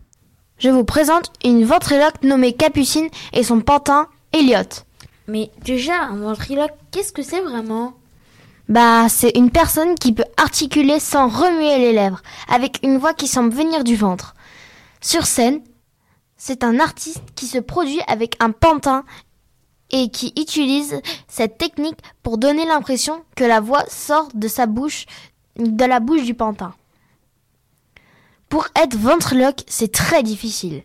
Je 0.58 0.70
vous 0.70 0.86
présente 0.86 1.32
une 1.44 1.66
ventriloque 1.66 2.24
nommée 2.24 2.54
Capucine 2.54 3.10
et 3.34 3.44
son 3.44 3.60
pantin 3.60 4.08
Elliot. 4.32 4.84
Mais 5.28 5.52
déjà, 5.64 6.04
un 6.04 6.18
ventriloque, 6.18 6.74
qu'est-ce 6.92 7.14
que 7.14 7.24
c'est 7.24 7.42
vraiment? 7.42 7.94
Bah, 8.70 9.10
c'est 9.10 9.36
une 9.36 9.52
personne 9.52 9.96
qui 9.96 10.14
peut 10.14 10.24
articuler 10.38 11.00
sans 11.00 11.28
remuer 11.28 11.78
les 11.78 11.92
lèvres, 11.92 12.22
avec 12.48 12.80
une 12.84 12.98
voix 12.98 13.14
qui 13.14 13.28
semble 13.28 13.54
venir 13.54 13.84
du 13.84 13.96
ventre. 13.96 14.36
Sur 15.02 15.26
scène, 15.26 15.62
c'est 16.38 16.64
un 16.64 16.80
artiste 16.80 17.24
qui 17.36 17.46
se 17.48 17.58
produit 17.58 18.02
avec 18.08 18.36
un 18.42 18.52
pantin 18.52 19.04
et 19.92 20.10
qui 20.10 20.34
utilise 20.38 21.02
cette 21.28 21.58
technique 21.58 22.00
pour 22.24 22.38
donner 22.38 22.66
l'impression 22.66 23.24
que 23.36 23.44
la 23.44 23.60
voix 23.60 23.84
sort 23.90 24.30
de 24.34 24.48
sa 24.48 24.66
bouche, 24.66 25.06
de 25.58 25.86
la 25.86 26.00
bouche 26.00 26.24
du 26.24 26.34
pantin. 26.34 26.74
Pour 28.50 28.68
être 28.76 28.96
ventriloque, 28.98 29.64
c'est 29.68 29.92
très 29.92 30.24
difficile. 30.24 30.84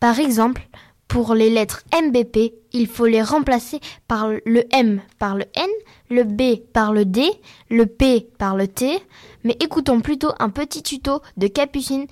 Par 0.00 0.18
exemple, 0.18 0.68
pour 1.14 1.36
les 1.36 1.48
lettres 1.48 1.84
MBP, 1.94 2.54
il 2.72 2.88
faut 2.88 3.06
les 3.06 3.22
remplacer 3.22 3.78
par 4.08 4.30
le 4.44 4.64
M 4.74 5.00
par 5.20 5.36
le 5.36 5.44
N, 5.54 5.70
le 6.10 6.24
B 6.24 6.56
par 6.72 6.92
le 6.92 7.04
D, 7.04 7.30
le 7.70 7.86
P 7.86 8.26
par 8.36 8.56
le 8.56 8.66
T. 8.66 9.00
Mais 9.44 9.56
écoutons 9.60 10.00
plutôt 10.00 10.32
un 10.40 10.50
petit 10.50 10.82
tuto 10.82 11.22
de 11.36 11.46
Capucine 11.46 12.08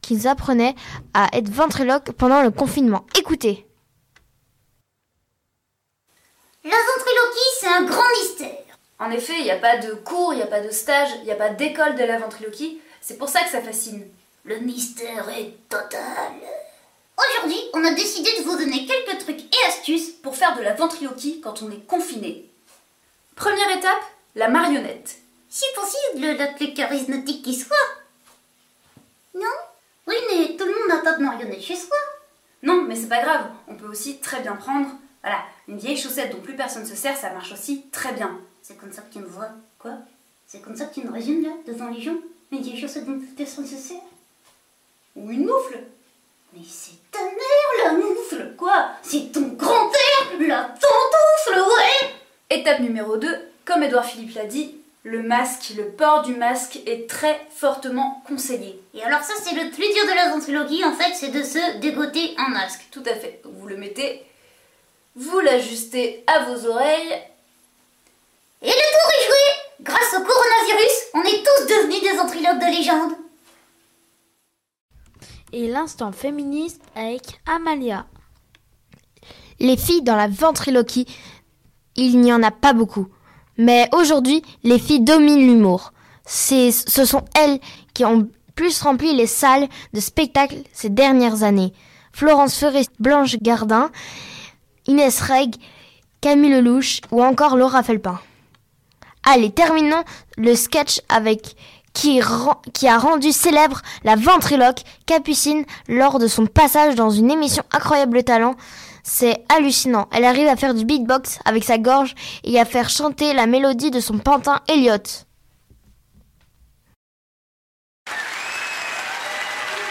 qu'ils 0.00 0.26
apprenaient 0.26 0.74
à 1.14 1.28
être 1.32 1.48
ventriloque 1.48 2.10
pendant 2.10 2.42
le 2.42 2.50
confinement. 2.50 3.06
Écoutez. 3.16 3.68
La 6.64 6.70
ventriloquie, 6.70 7.50
c'est 7.60 7.68
un 7.68 7.84
grand 7.84 8.10
mystère. 8.20 8.78
En 8.98 9.12
effet, 9.12 9.38
il 9.38 9.44
n'y 9.44 9.52
a 9.52 9.58
pas 9.58 9.76
de 9.76 9.94
cours, 9.94 10.32
il 10.32 10.38
n'y 10.38 10.42
a 10.42 10.48
pas 10.48 10.60
de 10.60 10.70
stage, 10.70 11.10
il 11.20 11.24
n'y 11.24 11.30
a 11.30 11.36
pas 11.36 11.50
d'école 11.50 11.94
de 11.94 12.02
la 12.02 12.18
ventriloquie. 12.18 12.80
C'est 13.00 13.16
pour 13.16 13.28
ça 13.28 13.44
que 13.44 13.50
ça 13.50 13.62
fascine. 13.62 14.08
Le 14.42 14.58
mystère 14.58 15.28
est 15.28 15.54
total. 15.68 16.32
Aujourd'hui, 17.20 17.60
on 17.74 17.84
a 17.84 17.92
décidé 17.92 18.30
de 18.38 18.44
vous 18.44 18.56
donner 18.56 18.86
quelques 18.86 19.18
trucs 19.18 19.40
et 19.40 19.66
astuces 19.68 20.10
Pour 20.22 20.36
faire 20.36 20.56
de 20.56 20.62
la 20.62 20.74
ventriloquie 20.74 21.40
quand 21.40 21.62
on 21.62 21.70
est 21.70 21.86
confiné. 21.86 22.48
Première 23.36 23.76
étape, 23.76 24.02
la 24.36 24.48
marionnette. 24.48 25.18
Si 25.48 25.64
possible, 25.74 26.36
la 26.38 26.48
plus 26.48 26.72
charismatique 26.72 27.44
qui 27.44 27.54
soit. 27.54 27.76
Non? 29.34 29.42
Oui, 30.06 30.14
mais 30.30 30.56
tout 30.56 30.64
le 30.64 30.72
monde 30.72 30.88
n'a 30.88 30.98
pas 30.98 31.18
de 31.18 31.22
marionnette 31.22 31.60
chez 31.60 31.76
soi. 31.76 31.96
Non, 32.62 32.82
mais 32.82 32.96
c'est 32.96 33.08
pas 33.08 33.22
grave, 33.22 33.50
on 33.68 33.74
peut 33.74 33.88
aussi 33.88 34.18
très 34.18 34.40
bien 34.40 34.56
prendre. 34.56 34.88
Voilà, 35.22 35.42
une 35.68 35.78
vieille 35.78 35.96
chaussette 35.96 36.30
dont 36.30 36.40
plus 36.40 36.56
personne 36.56 36.86
se 36.86 36.94
sert, 36.94 37.16
ça 37.16 37.30
marche 37.30 37.52
aussi 37.52 37.86
très 37.90 38.12
bien. 38.12 38.38
C'est 38.62 38.78
comme 38.78 38.92
ça 38.92 39.02
que 39.02 39.12
tu 39.12 39.18
me 39.18 39.26
vois. 39.26 39.50
Quoi? 39.78 39.92
C'est 40.46 40.62
comme 40.62 40.76
ça 40.76 40.86
que 40.86 40.94
tu 40.94 41.06
me 41.06 41.12
résumes 41.12 41.42
là, 41.42 41.50
devant 41.66 41.88
les 41.88 42.00
gens? 42.00 42.16
Une 42.52 42.62
vieille 42.62 42.80
chaussette 42.80 43.04
dont 43.04 43.18
plus 43.18 43.28
personne 43.28 43.66
se 43.66 43.76
sert? 43.76 44.00
Ou 45.16 45.30
une 45.30 45.46
moufle 45.46 45.80
Mais 46.52 46.62
c'est 46.68 47.10
ta 47.10 47.22
mère 47.22 47.84
la 47.84 47.92
moufle 47.92 48.54
Quoi? 48.56 48.90
C'est 49.02 49.32
ton 49.32 49.48
grand-père 49.56 50.38
La 50.40 50.64
tontoufle, 50.64 51.60
ouais 51.60 52.10
Étape 52.50 52.80
numéro 52.80 53.16
2, 53.16 53.28
comme 53.64 53.84
Edouard 53.84 54.04
Philippe 54.04 54.34
l'a 54.34 54.46
dit, 54.46 54.74
le 55.04 55.22
masque, 55.22 55.72
le 55.76 55.90
port 55.90 56.22
du 56.22 56.34
masque 56.34 56.80
est 56.84 57.08
très 57.08 57.40
fortement 57.54 58.22
conseillé. 58.26 58.80
Et 58.92 59.02
alors 59.02 59.22
ça 59.22 59.34
c'est 59.42 59.54
le 59.54 59.70
plus 59.70 59.86
dur 59.94 60.04
de 60.04 60.14
la 60.14 60.30
ventriloquie 60.30 60.84
en 60.84 60.92
fait, 60.92 61.14
c'est 61.14 61.28
de 61.28 61.42
se 61.42 61.78
dégoter 61.78 62.34
un 62.38 62.48
masque. 62.48 62.86
Tout 62.90 63.02
à 63.06 63.14
fait. 63.14 63.40
Vous 63.44 63.68
le 63.68 63.76
mettez, 63.76 64.22
vous 65.16 65.40
l'ajustez 65.40 66.24
à 66.26 66.44
vos 66.44 66.66
oreilles. 66.66 67.22
Et 68.62 68.68
le 68.68 68.72
tour 68.72 69.10
est 69.18 69.26
joué 69.26 69.60
Grâce 69.82 70.14
au 70.14 70.22
coronavirus, 70.22 70.96
on 71.14 71.22
est 71.22 71.42
tous 71.42 71.66
devenus 71.66 72.02
des 72.02 72.16
ventriloques 72.16 72.58
de 72.58 72.76
légende. 72.76 73.12
Et 75.52 75.66
l'instant 75.66 76.12
féministe 76.12 76.80
avec 76.94 77.40
Amalia. 77.46 78.06
Les 79.58 79.76
filles 79.76 80.02
dans 80.02 80.16
la 80.16 80.28
ventriloquie, 80.28 81.06
il 81.96 82.20
n'y 82.20 82.32
en 82.32 82.42
a 82.42 82.52
pas 82.52 82.72
beaucoup. 82.72 83.08
Mais 83.56 83.88
aujourd'hui, 83.92 84.42
les 84.62 84.78
filles 84.78 85.00
dominent 85.00 85.46
l'humour. 85.46 85.92
Ce 86.24 86.70
sont 87.04 87.24
elles 87.36 87.58
qui 87.94 88.04
ont 88.04 88.28
plus 88.54 88.80
rempli 88.80 89.14
les 89.14 89.26
salles 89.26 89.68
de 89.92 90.00
spectacle 90.00 90.56
ces 90.72 90.88
dernières 90.88 91.42
années. 91.42 91.72
Florence 92.12 92.56
Ferré, 92.56 92.82
Blanche 93.00 93.36
Gardin, 93.42 93.90
Inès 94.86 95.20
Reg, 95.20 95.56
Camille 96.20 96.52
Lelouch 96.52 97.00
ou 97.10 97.22
encore 97.22 97.56
Laura 97.56 97.82
Felpin. 97.82 98.20
Allez, 99.24 99.50
terminons 99.50 100.04
le 100.36 100.54
sketch 100.54 101.00
avec 101.08 101.56
qui, 101.92 102.20
rend- 102.20 102.60
qui 102.72 102.88
a 102.88 102.98
rendu 102.98 103.32
célèbre 103.32 103.82
la 104.04 104.16
ventriloque 104.16 104.82
Capucine 105.06 105.64
lors 105.88 106.18
de 106.18 106.26
son 106.26 106.46
passage 106.46 106.94
dans 106.94 107.10
une 107.10 107.30
émission 107.30 107.62
Incroyable 107.72 108.22
Talent. 108.24 108.54
C'est 109.02 109.42
hallucinant. 109.48 110.08
Elle 110.12 110.24
arrive 110.24 110.46
à 110.46 110.56
faire 110.56 110.74
du 110.74 110.84
beatbox 110.84 111.38
avec 111.44 111.64
sa 111.64 111.78
gorge 111.78 112.14
et 112.44 112.60
à 112.60 112.64
faire 112.64 112.90
chanter 112.90 113.32
la 113.32 113.46
mélodie 113.46 113.90
de 113.90 114.00
son 114.00 114.18
pantin 114.18 114.60
Elliot. 114.68 114.98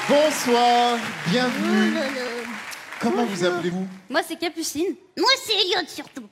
Bonsoir, 0.08 0.98
bienvenue. 1.28 1.94
Comment 3.00 3.26
vous 3.26 3.46
appelez-vous? 3.46 3.88
Moi 4.10 4.22
c'est 4.28 4.38
Capucine. 4.38 4.96
Moi 5.18 5.30
c'est 5.46 5.54
Elliot 5.54 5.88
surtout. 5.88 6.24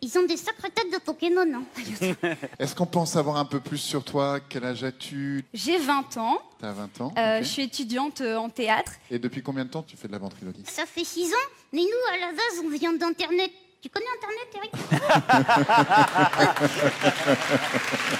Ils 0.00 0.16
ont 0.16 0.24
des 0.26 0.36
sacrées 0.36 0.70
têtes 0.70 0.92
de 0.92 0.98
Pokémon, 0.98 1.44
hein. 1.52 1.64
Est-ce 2.60 2.76
qu'on 2.76 2.86
peut 2.86 3.00
en 3.00 3.06
savoir 3.06 3.36
un 3.36 3.44
peu 3.44 3.58
plus 3.58 3.78
sur 3.78 4.04
toi? 4.04 4.38
Quel 4.48 4.64
âge 4.64 4.84
as-tu? 4.84 5.44
J'ai 5.52 5.76
20 5.78 6.16
ans. 6.18 6.40
T'as 6.60 6.70
20 6.72 7.00
ans 7.00 7.12
Euh. 7.18 7.38
Je 7.42 7.48
suis 7.48 7.62
étudiante 7.62 8.20
euh, 8.20 8.36
en 8.36 8.48
théâtre. 8.48 8.92
Et 9.10 9.18
depuis 9.18 9.42
combien 9.42 9.64
de 9.64 9.70
temps 9.70 9.82
tu 9.82 9.96
fais 9.96 10.06
de 10.06 10.12
la 10.12 10.18
ventriloquie 10.18 10.62
Ça 10.66 10.86
fait 10.86 11.02
6 11.04 11.32
ans, 11.32 11.48
mais 11.72 11.80
nous 11.82 12.14
à 12.14 12.18
la 12.18 12.30
base 12.32 12.62
on 12.64 12.68
vient 12.70 12.92
d'internet. 12.92 13.50
Tu 13.82 13.88
connais 13.88 14.06
internet, 14.16 14.48
Eric? 14.56 14.70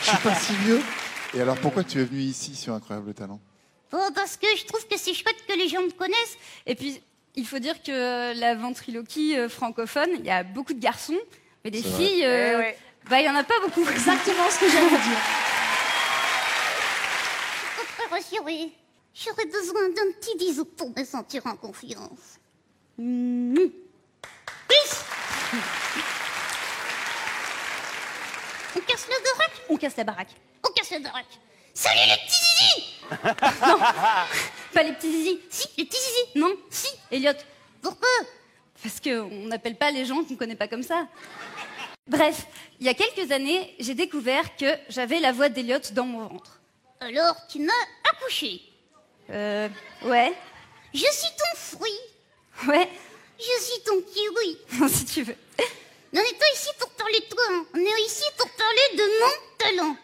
Je 0.02 0.08
suis 0.08 0.16
pas 0.18 0.34
si 0.34 0.52
vieux. 0.56 0.80
Et 1.34 1.40
alors 1.40 1.56
pourquoi 1.58 1.84
tu 1.84 2.00
es 2.00 2.04
venu 2.04 2.20
ici 2.20 2.54
sur 2.54 2.74
Incroyable 2.74 3.14
Talent? 3.14 3.40
Oh, 3.92 4.08
parce 4.14 4.36
que 4.36 4.46
je 4.56 4.64
trouve 4.66 4.86
que 4.86 4.98
c'est 4.98 5.14
chouette 5.14 5.36
que 5.48 5.54
les 5.54 5.68
gens 5.68 5.82
me 5.82 5.90
connaissent. 5.90 6.36
Et 6.66 6.74
puis, 6.74 7.00
il 7.36 7.46
faut 7.46 7.58
dire 7.58 7.82
que 7.82 8.38
la 8.38 8.54
ventriloquie 8.54 9.36
euh, 9.36 9.48
francophone, 9.48 10.10
il 10.18 10.26
y 10.26 10.30
a 10.30 10.42
beaucoup 10.42 10.74
de 10.74 10.80
garçons, 10.80 11.16
mais 11.64 11.70
des 11.70 11.82
filles, 11.82 12.24
euh, 12.24 12.52
Eh 12.52 12.56
ouais. 12.56 12.78
bah, 13.08 13.20
il 13.20 13.26
y 13.26 13.30
en 13.30 13.34
a 13.36 13.44
pas 13.44 13.60
beaucoup. 13.60 13.80
Exactement 13.90 14.48
ce 14.50 14.58
que 14.60 14.68
j'allais 14.70 14.88
dire. 14.88 14.98
Rassuré. 18.10 18.72
J'aurais 19.14 19.44
besoin 19.46 19.88
d'un 19.90 20.12
petit 20.18 20.36
bisou 20.38 20.64
pour 20.64 20.90
me 20.96 21.04
sentir 21.04 21.44
en 21.46 21.56
confiance. 21.56 22.38
Peace. 22.96 25.04
On 28.76 28.80
casse 28.80 29.06
le 29.08 29.14
baraque? 29.24 29.62
On 29.68 29.76
casse 29.76 29.96
la 29.96 30.04
baraque. 30.04 30.30
On 30.66 30.70
casse 30.72 30.90
le 30.92 31.00
baraque. 31.00 31.38
Salut 31.74 32.00
les 32.08 32.16
petits 32.16 32.44
zizi 32.44 32.84
non, 33.66 33.78
pas 34.74 34.82
les 34.82 34.92
petits 34.92 35.10
zizi. 35.10 35.40
Si, 35.50 35.66
les 35.78 35.84
petits 35.86 35.96
zizi. 35.98 36.26
Non, 36.38 36.54
si, 36.70 36.88
Elliot. 37.10 37.32
Pourquoi 37.80 38.06
Parce 38.82 39.00
qu'on 39.00 39.46
n'appelle 39.46 39.76
pas 39.76 39.90
les 39.90 40.04
gens 40.04 40.22
qu'on 40.24 40.36
connaît 40.36 40.56
pas 40.56 40.68
comme 40.68 40.82
ça. 40.82 41.06
Bref, 42.06 42.46
il 42.80 42.86
y 42.86 42.88
a 42.88 42.94
quelques 42.94 43.30
années, 43.32 43.74
j'ai 43.78 43.94
découvert 43.94 44.56
que 44.56 44.66
j'avais 44.88 45.20
la 45.20 45.32
voix 45.32 45.48
d'Elliot 45.48 45.80
dans 45.92 46.06
mon 46.06 46.26
ventre. 46.26 46.60
Alors, 47.00 47.36
tu 47.48 47.60
m'as 47.60 47.72
accouché. 48.12 48.62
Euh, 49.30 49.68
ouais. 50.04 50.32
Je 50.94 51.00
suis 51.00 51.36
ton 51.36 51.56
fruit. 51.56 52.68
Ouais. 52.68 52.88
Je 53.38 53.62
suis 53.62 53.82
ton 53.82 54.00
kiwi. 54.00 54.88
si 54.88 55.04
tu 55.04 55.22
veux. 55.22 55.36
On 56.12 56.16
n'est 56.16 56.38
pas 56.38 56.46
ici 56.54 56.68
pour 56.78 56.88
parler 56.90 57.20
de 57.20 57.26
toi, 57.26 57.42
hein. 57.50 57.66
on 57.74 57.78
est 57.78 58.06
ici 58.06 58.24
pour 58.38 58.48
parler 58.50 58.96
de 58.96 59.20
mon 59.20 59.56
talent. 59.58 59.96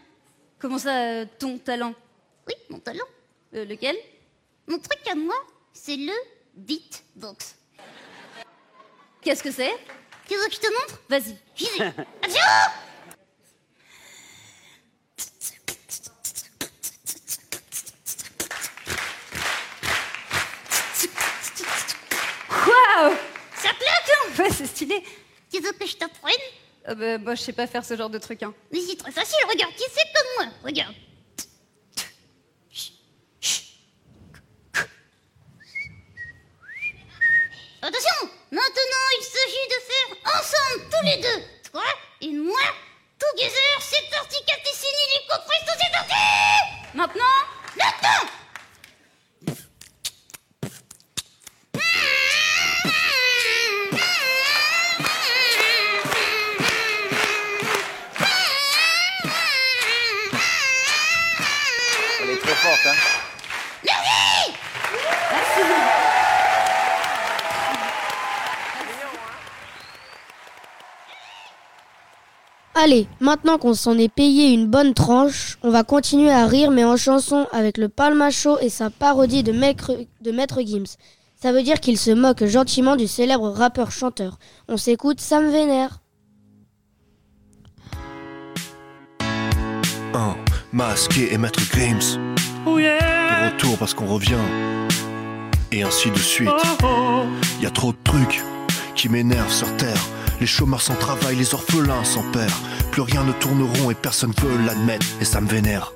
Comment 0.59 0.79
ça, 0.79 0.95
euh, 0.95 1.27
ton 1.39 1.57
talent? 1.57 1.95
Oui, 2.47 2.55
mon 2.69 2.79
talent. 2.79 3.07
Euh, 3.55 3.65
lequel? 3.65 3.97
Mon 4.67 4.79
truc 4.79 5.01
à 5.11 5.15
moi, 5.15 5.35
c'est 5.73 5.97
le 5.97 6.13
beatbox. 6.55 7.57
Qu'est-ce 9.25 9.43
que 9.43 9.51
c'est? 9.51 9.73
Tu 10.29 10.35
veux 10.35 10.47
que 10.49 10.55
je 10.55 10.61
te 10.61 10.67
montre? 10.67 11.01
Vas-y. 11.09 11.39
J'y 11.57 11.65
vais. 11.79 11.87
Attention 12.23 12.41
Waouh 22.51 23.17
Ça 23.57 23.71
claque 23.71 24.39
Ouais, 24.39 24.51
c'est 24.51 24.67
stylé. 24.67 25.03
Tu 25.51 25.61
veux 25.61 25.73
que 25.73 25.87
je 25.87 25.97
t'apprenne? 25.97 26.35
Euh, 26.89 26.95
bah, 26.95 27.17
moi, 27.17 27.35
je 27.35 27.41
sais 27.41 27.53
pas 27.55 27.67
faire 27.67 27.85
ce 27.85 27.97
genre 27.97 28.11
de 28.11 28.19
truc. 28.19 28.43
Hein. 28.43 28.53
Mais 28.71 28.81
c'est 28.81 28.97
très 28.97 29.11
facile, 29.11 29.39
regarde, 29.49 29.73
tu 29.75 29.91
fais 29.91 30.07
comme 30.15 30.47
moi, 30.47 30.55
regarde. 30.63 30.95
Attention 37.81 38.31
Maintenant, 38.55 39.07
il 39.19 39.25
s'agit 39.25 39.67
de 39.69 39.79
faire 39.83 40.09
ensemble, 40.39 40.84
tous 41.01 41.07
les 41.07 41.17
deux, 41.17 41.43
toi 41.71 41.83
maintenant 73.25 73.59
qu'on 73.59 73.75
s'en 73.75 73.99
est 73.99 74.13
payé 74.13 74.53
une 74.53 74.69
bonne 74.69 74.95
tranche, 74.95 75.59
on 75.63 75.71
va 75.71 75.83
continuer 75.83 76.31
à 76.31 76.47
rire 76.47 76.71
mais 76.71 76.85
en 76.85 76.97
chanson 76.97 77.47
avec 77.53 77.79
le 77.79 77.89
Palmacho 77.89 78.59
et 78.61 78.69
sa 78.69 78.91
parodie 78.91 79.43
de 79.43 79.51
Maître, 79.51 79.93
de 80.21 80.31
Maître 80.31 80.61
Gims. 80.61 80.97
Ça 81.35 81.53
veut 81.53 81.63
dire 81.63 81.81
qu'il 81.81 81.99
se 81.99 82.11
moque 82.11 82.45
gentiment 82.45 82.97
du 82.97 83.09
célèbre 83.09 83.51
rappeur-chanteur. 83.51 84.39
On 84.69 84.77
s'écoute 84.77 85.21
Sam 85.21 85.51
Vénère. 85.51 86.01
Un, 90.15 90.37
masqué 90.73 91.33
et 91.33 91.39
maître 91.39 91.61
Grims. 91.71 92.21
Oh 92.67 92.79
yeah. 92.79 93.49
De 93.49 93.55
retour 93.55 93.77
parce 93.79 93.95
qu'on 93.95 94.07
revient. 94.07 94.37
Et 95.73 95.83
ainsi 95.83 96.11
de 96.11 96.19
suite. 96.19 96.49
Y 97.61 97.67
a 97.67 97.71
trop 97.71 97.93
de 97.93 97.99
trucs 98.05 98.43
qui 98.95 99.09
m'énervent 99.09 99.53
sur 99.53 99.77
terre. 99.77 100.01
Les 100.41 100.47
chômeurs 100.47 100.83
sans 100.83 100.95
travail, 100.95 101.37
les 101.37 101.55
orphelins 101.55 102.05
sans 102.05 102.23
père. 102.33 102.57
Plus 102.91 103.03
rien 103.03 103.25
ne 103.25 103.33
tourne 103.33 103.63
rond 103.63 103.91
et 103.91 103.95
personne 103.95 104.33
veut 104.43 104.65
l'admettre. 104.65 105.07
Et 105.21 105.25
ça 105.25 105.41
me 105.41 105.49
vénère. 105.49 105.93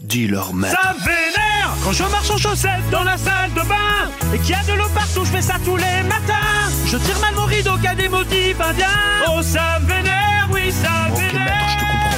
Dis 0.00 0.26
leur 0.26 0.52
maître. 0.54 0.80
Ça 0.80 0.94
me 0.94 0.98
vénère 1.00 1.54
quand 1.84 1.92
je 1.92 2.02
marche 2.04 2.30
en 2.30 2.38
chaussettes 2.38 2.90
dans 2.90 3.04
la 3.04 3.18
salle 3.18 3.52
de 3.52 3.60
bain 3.60 4.10
et 4.32 4.38
qu'il 4.38 4.50
y 4.50 4.54
a 4.54 4.62
de 4.64 4.72
l'eau 4.72 4.88
partout, 4.94 5.24
je 5.24 5.30
fais 5.30 5.42
ça 5.42 5.54
tous 5.64 5.76
les 5.76 6.02
matins. 6.04 6.70
Je 6.86 6.96
tire 6.96 7.18
mal 7.20 7.34
mon 7.34 7.44
rideau 7.44 7.76
qui 7.76 7.86
a 7.86 7.94
des 7.94 8.08
motifs 8.08 8.58
indiens. 8.58 8.86
Oh, 9.28 9.42
ça 9.42 9.78
me 9.80 9.86
vénère, 9.86 10.48
oui, 10.50 10.72
ça 10.72 11.10
me 11.10 11.16
vénère. 11.16 11.43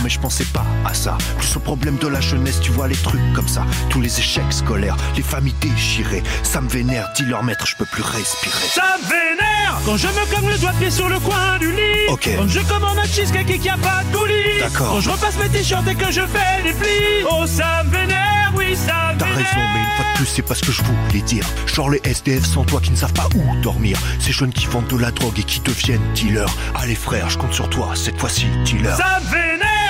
Mais 0.06 0.10
je 0.10 0.20
pensais 0.20 0.44
pas 0.44 0.64
à 0.84 0.94
ça. 0.94 1.18
Plus 1.36 1.56
au 1.56 1.58
problème 1.58 1.96
de 1.96 2.06
la 2.06 2.20
jeunesse, 2.20 2.60
tu 2.60 2.70
vois 2.70 2.86
les 2.86 2.94
trucs 2.94 3.32
comme 3.34 3.48
ça. 3.48 3.66
Tous 3.90 4.00
les 4.00 4.20
échecs 4.20 4.52
scolaires, 4.52 4.96
les 5.16 5.22
familles 5.22 5.56
déchirées. 5.60 6.22
Ça 6.44 6.60
me 6.60 6.68
vénère, 6.68 7.08
dis 7.16 7.24
leur 7.24 7.42
maître, 7.42 7.66
je 7.66 7.74
peux 7.74 7.86
plus 7.86 8.04
respirer. 8.04 8.68
Ça 8.72 8.98
me 9.02 9.08
vénère 9.08 9.80
quand 9.84 9.96
je 9.96 10.06
me 10.06 10.32
cogne 10.32 10.48
le 10.48 10.58
doigt 10.58 10.70
de 10.74 10.78
pied 10.78 10.90
sur 10.92 11.08
le 11.08 11.18
coin 11.18 11.58
du 11.58 11.72
lit. 11.72 12.06
Ok. 12.08 12.30
Quand 12.36 12.46
je 12.46 12.60
commande 12.60 12.98
un 12.98 13.04
cheesecake 13.04 13.50
et 13.50 13.54
qu'il 13.54 13.62
n'y 13.62 13.70
a 13.70 13.78
pas 13.78 14.04
de 14.04 14.16
coulis. 14.16 14.60
D'accord. 14.60 14.92
Quand 14.92 15.00
je 15.00 15.10
repasse 15.10 15.36
mes 15.38 15.48
t-shirts 15.48 15.88
et 15.88 15.94
que 15.96 16.12
je 16.12 16.20
fais 16.20 16.62
les 16.64 16.72
plis. 16.72 17.26
Oh, 17.28 17.44
ça 17.44 17.82
me 17.82 17.90
vénère, 17.90 18.52
oui, 18.56 18.76
ça 18.76 19.12
me 19.12 19.18
T'as 19.18 19.26
raison, 19.26 19.60
mais 19.74 19.80
une 19.80 19.96
fois 19.96 20.12
de 20.12 20.18
plus, 20.18 20.26
c'est 20.26 20.42
pas 20.42 20.54
ce 20.54 20.62
que 20.62 20.70
je 20.70 20.82
voulais 20.84 21.22
dire. 21.22 21.44
Genre 21.66 21.90
les 21.90 22.00
SDF 22.04 22.44
sans 22.44 22.62
toi 22.62 22.80
qui 22.80 22.92
ne 22.92 22.96
savent 22.96 23.12
pas 23.12 23.28
où 23.34 23.56
dormir. 23.60 23.98
Ces 24.20 24.30
jeunes 24.30 24.52
qui 24.52 24.66
vendent 24.66 24.86
de 24.86 24.98
la 24.98 25.10
drogue 25.10 25.40
et 25.40 25.42
qui 25.42 25.58
deviennent 25.58 26.12
dealers. 26.14 26.54
Allez 26.76 26.94
frère, 26.94 27.28
je 27.28 27.38
compte 27.38 27.54
sur 27.54 27.68
toi, 27.68 27.90
cette 27.96 28.20
fois-ci, 28.20 28.46
dealer. 28.64 28.96
Ça 28.96 29.18
me 29.24 29.30
vénère 29.32 29.45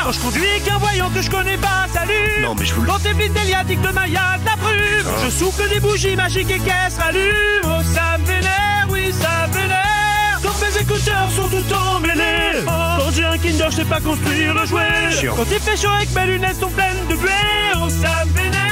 quand 0.06 0.12
je 0.12 0.20
conduis 0.20 0.60
qu'un 0.64 0.78
voyant 0.78 1.10
que 1.10 1.20
je 1.20 1.28
connais 1.28 1.56
pas, 1.56 1.86
salut. 1.92 2.40
Non, 2.40 2.54
mais 2.56 2.64
je 2.64 2.74
Quand 2.74 2.98
t'es 3.02 3.12
vite 3.12 3.32
déliatique 3.32 3.80
de 3.80 3.88
Maya, 3.88 4.38
de 4.38 4.46
la 4.46 4.54
brume. 4.54 5.14
Je 5.24 5.30
souffle 5.30 5.68
des 5.68 5.80
bougies 5.80 6.14
magiques 6.14 6.48
et 6.48 6.90
se 6.90 7.00
rallument 7.00 7.34
Oh, 7.64 7.82
ça 7.92 8.16
me 8.18 8.24
vénère, 8.24 8.86
oui, 8.88 9.12
ça 9.12 9.48
me 9.48 9.52
vénère. 9.52 10.38
Quand 10.44 10.54
mes 10.64 10.80
écouteurs 10.80 11.28
sont 11.34 11.48
tout 11.48 11.74
emmêlés. 11.74 12.62
Quand 12.64 13.10
j'ai 13.12 13.24
un 13.24 13.36
Kinder, 13.36 13.66
je 13.70 13.76
sais 13.76 13.84
pas 13.84 14.00
construire 14.00 14.54
le 14.54 14.64
jouet. 14.64 15.10
Chiant. 15.10 15.34
Quand 15.34 15.50
il 15.50 15.58
fait 15.58 15.76
chaud 15.76 15.88
et 16.00 16.06
que 16.06 16.14
mes 16.14 16.26
lunettes 16.26 16.60
sont 16.60 16.70
pleines 16.70 17.06
de 17.10 17.16
buée 17.16 17.28
Oh, 17.74 17.88
ça 17.88 18.24
me 18.26 18.32
vénère, 18.32 18.65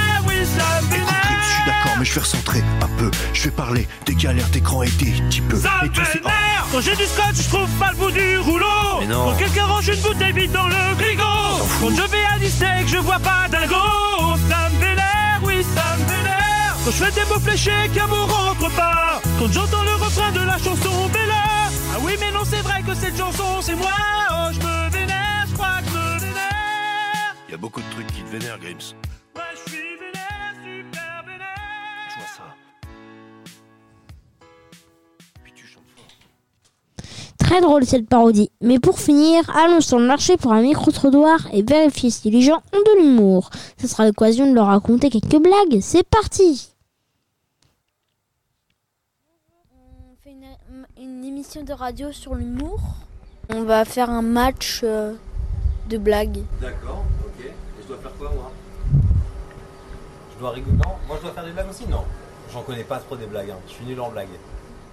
je 2.05 2.15
vais 2.15 2.21
recentrer 2.21 2.63
un 2.83 2.89
peu. 2.99 3.11
Je 3.33 3.45
vais 3.45 3.51
parler 3.51 3.89
des 4.07 4.15
galères 4.15 4.49
d'écran 4.51 4.83
et 4.83 4.91
des 4.91 5.13
petits 5.13 5.41
peu. 5.41 5.57
Ça 5.57 5.81
vénère 5.83 6.67
Quand 6.71 6.81
j'ai 6.81 6.97
du 6.97 7.05
scotch, 7.05 7.37
je 7.37 7.49
trouve 7.49 7.71
pas 7.79 7.91
le 7.93 7.97
bout 7.97 8.11
du 8.11 8.39
rouleau. 8.39 9.01
Mais 9.01 9.07
non. 9.07 9.31
Quand 9.31 9.37
quelqu'un 9.37 9.67
range 9.67 9.89
une 9.89 10.01
bouteille 10.01 10.33
vide 10.33 10.53
dans 10.53 10.67
le 10.67 10.75
frigo. 10.99 11.23
Quand 11.81 11.91
je 11.91 12.03
vais 12.11 12.25
à 12.25 12.83
que 12.83 12.89
je 12.89 12.99
vois 12.99 13.19
pas 13.19 13.49
dingo. 13.51 13.75
Oh, 14.21 14.35
Ça 14.49 14.69
me 14.71 14.79
vénère, 14.81 15.41
oui, 15.43 15.65
ça 15.75 15.97
me 15.97 16.05
vénère 16.05 16.77
Quand 16.85 16.91
je 16.91 17.05
fais 17.05 17.13
des 17.13 17.29
mots 17.29 17.41
fléchés 17.41 17.91
qu'un 17.95 18.07
mot 18.07 18.27
rentre 18.27 18.71
pas. 18.75 19.21
Quand 19.39 19.53
j'entends 19.53 19.83
le 19.83 19.95
refrain 19.95 20.33
de 20.33 20.41
la 20.41 20.59
chanson 20.59 21.09
Bella 21.13 21.71
Ah 21.95 21.99
oui, 22.01 22.17
mais 22.21 22.31
non, 22.31 22.45
c'est 22.45 22.63
vrai 22.63 22.83
que 22.83 22.95
cette 22.95 23.17
chanson, 23.17 23.61
c'est 23.61 23.75
moi. 23.77 23.93
Oh, 24.31 24.53
je 24.53 24.59
me 24.59 24.91
vénère, 24.91 25.47
je 25.49 25.55
crois 25.55 25.81
que 25.81 25.91
je 25.91 25.95
me 25.95 26.21
vénère. 26.21 27.35
Il 27.49 27.53
y 27.53 27.55
a 27.55 27.59
beaucoup 27.59 27.81
de 27.81 27.91
trucs 27.91 28.07
qui 28.09 28.23
te 28.23 28.31
vénèrent, 28.31 28.59
Grims. 28.59 28.95
Très 37.45 37.61
drôle 37.61 37.85
cette 37.85 38.09
parodie. 38.09 38.51
Mais 38.63 38.79
pour 38.79 38.99
finir, 38.99 39.55
allons 39.55 39.83
sur 39.83 39.99
le 39.99 40.07
marché 40.07 40.39
pour 40.39 40.55
un 40.55 40.63
micro-trottoir 40.63 41.47
et 41.53 41.63
vérifier 41.63 42.09
si 42.09 42.31
les 42.31 42.41
gens 42.41 42.63
ont 42.73 42.79
de 42.79 43.03
l'humour. 43.03 43.51
Ce 43.79 43.87
sera 43.87 44.07
l'occasion 44.07 44.49
de 44.49 44.55
leur 44.55 44.69
raconter 44.69 45.11
quelques 45.11 45.43
blagues. 45.43 45.79
C'est 45.83 46.09
parti 46.09 46.73
On 49.71 50.17
fait 50.25 50.35
une, 50.97 51.23
émission 51.23 51.63
de 51.63 51.75
radio 51.75 52.13
sur 52.13 52.35
l'humour. 52.35 52.81
On 53.51 53.65
va 53.65 53.85
faire 53.85 54.09
un 54.09 54.23
match 54.23 54.81
euh, 54.83 55.13
de 55.91 55.99
blagues. 55.99 56.41
D'accord, 56.63 57.05
ok. 57.27 57.45
Et 57.45 57.53
je 57.83 57.89
dois 57.89 57.99
faire 57.99 58.13
quoi 58.19 58.31
moi? 58.31 58.51
Je 60.35 60.41
dois 60.41 60.51
rigoler 60.53 60.79
Non 60.79 60.95
Moi 61.07 61.19
je 61.19 61.23
dois 61.25 61.33
faire 61.33 61.45
des 61.45 61.53
blagues 61.53 61.69
aussi? 61.69 61.87
Non. 61.89 62.05
J'en 62.51 62.63
connais 62.63 62.85
pas 62.85 63.01
trop 63.01 63.17
des 63.17 63.27
blagues, 63.27 63.51
hein. 63.51 63.59
je 63.69 63.75
suis 63.75 63.85
nul 63.85 64.01
en 64.01 64.09
blagues. 64.09 64.29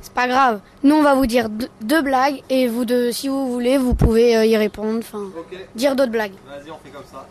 C'est 0.02 0.14
pas 0.14 0.28
grave. 0.28 0.62
Nous, 0.84 0.96
on 0.96 1.04
va 1.04 1.14
vous 1.14 1.28
dire 1.28 1.48
deux, 1.82 2.02
blagues 2.02 2.42
et 2.50 2.68
vous 2.68 2.86
deux, 2.86 3.12
si 3.12 3.28
vous 3.28 3.52
voulez, 3.52 3.78
vous 3.78 3.94
pouvez 3.94 4.36
euh, 4.36 4.46
y 4.46 4.58
répondre. 4.58 5.00
Enfin, 5.00 5.30
dire 5.76 5.96
d'autres 5.96 6.12
blagues. 6.12 6.34
Vas-y, 6.48 6.72
on 6.72 6.78
fait 6.84 6.90
comme 6.90 7.06
ça. 7.12 7.28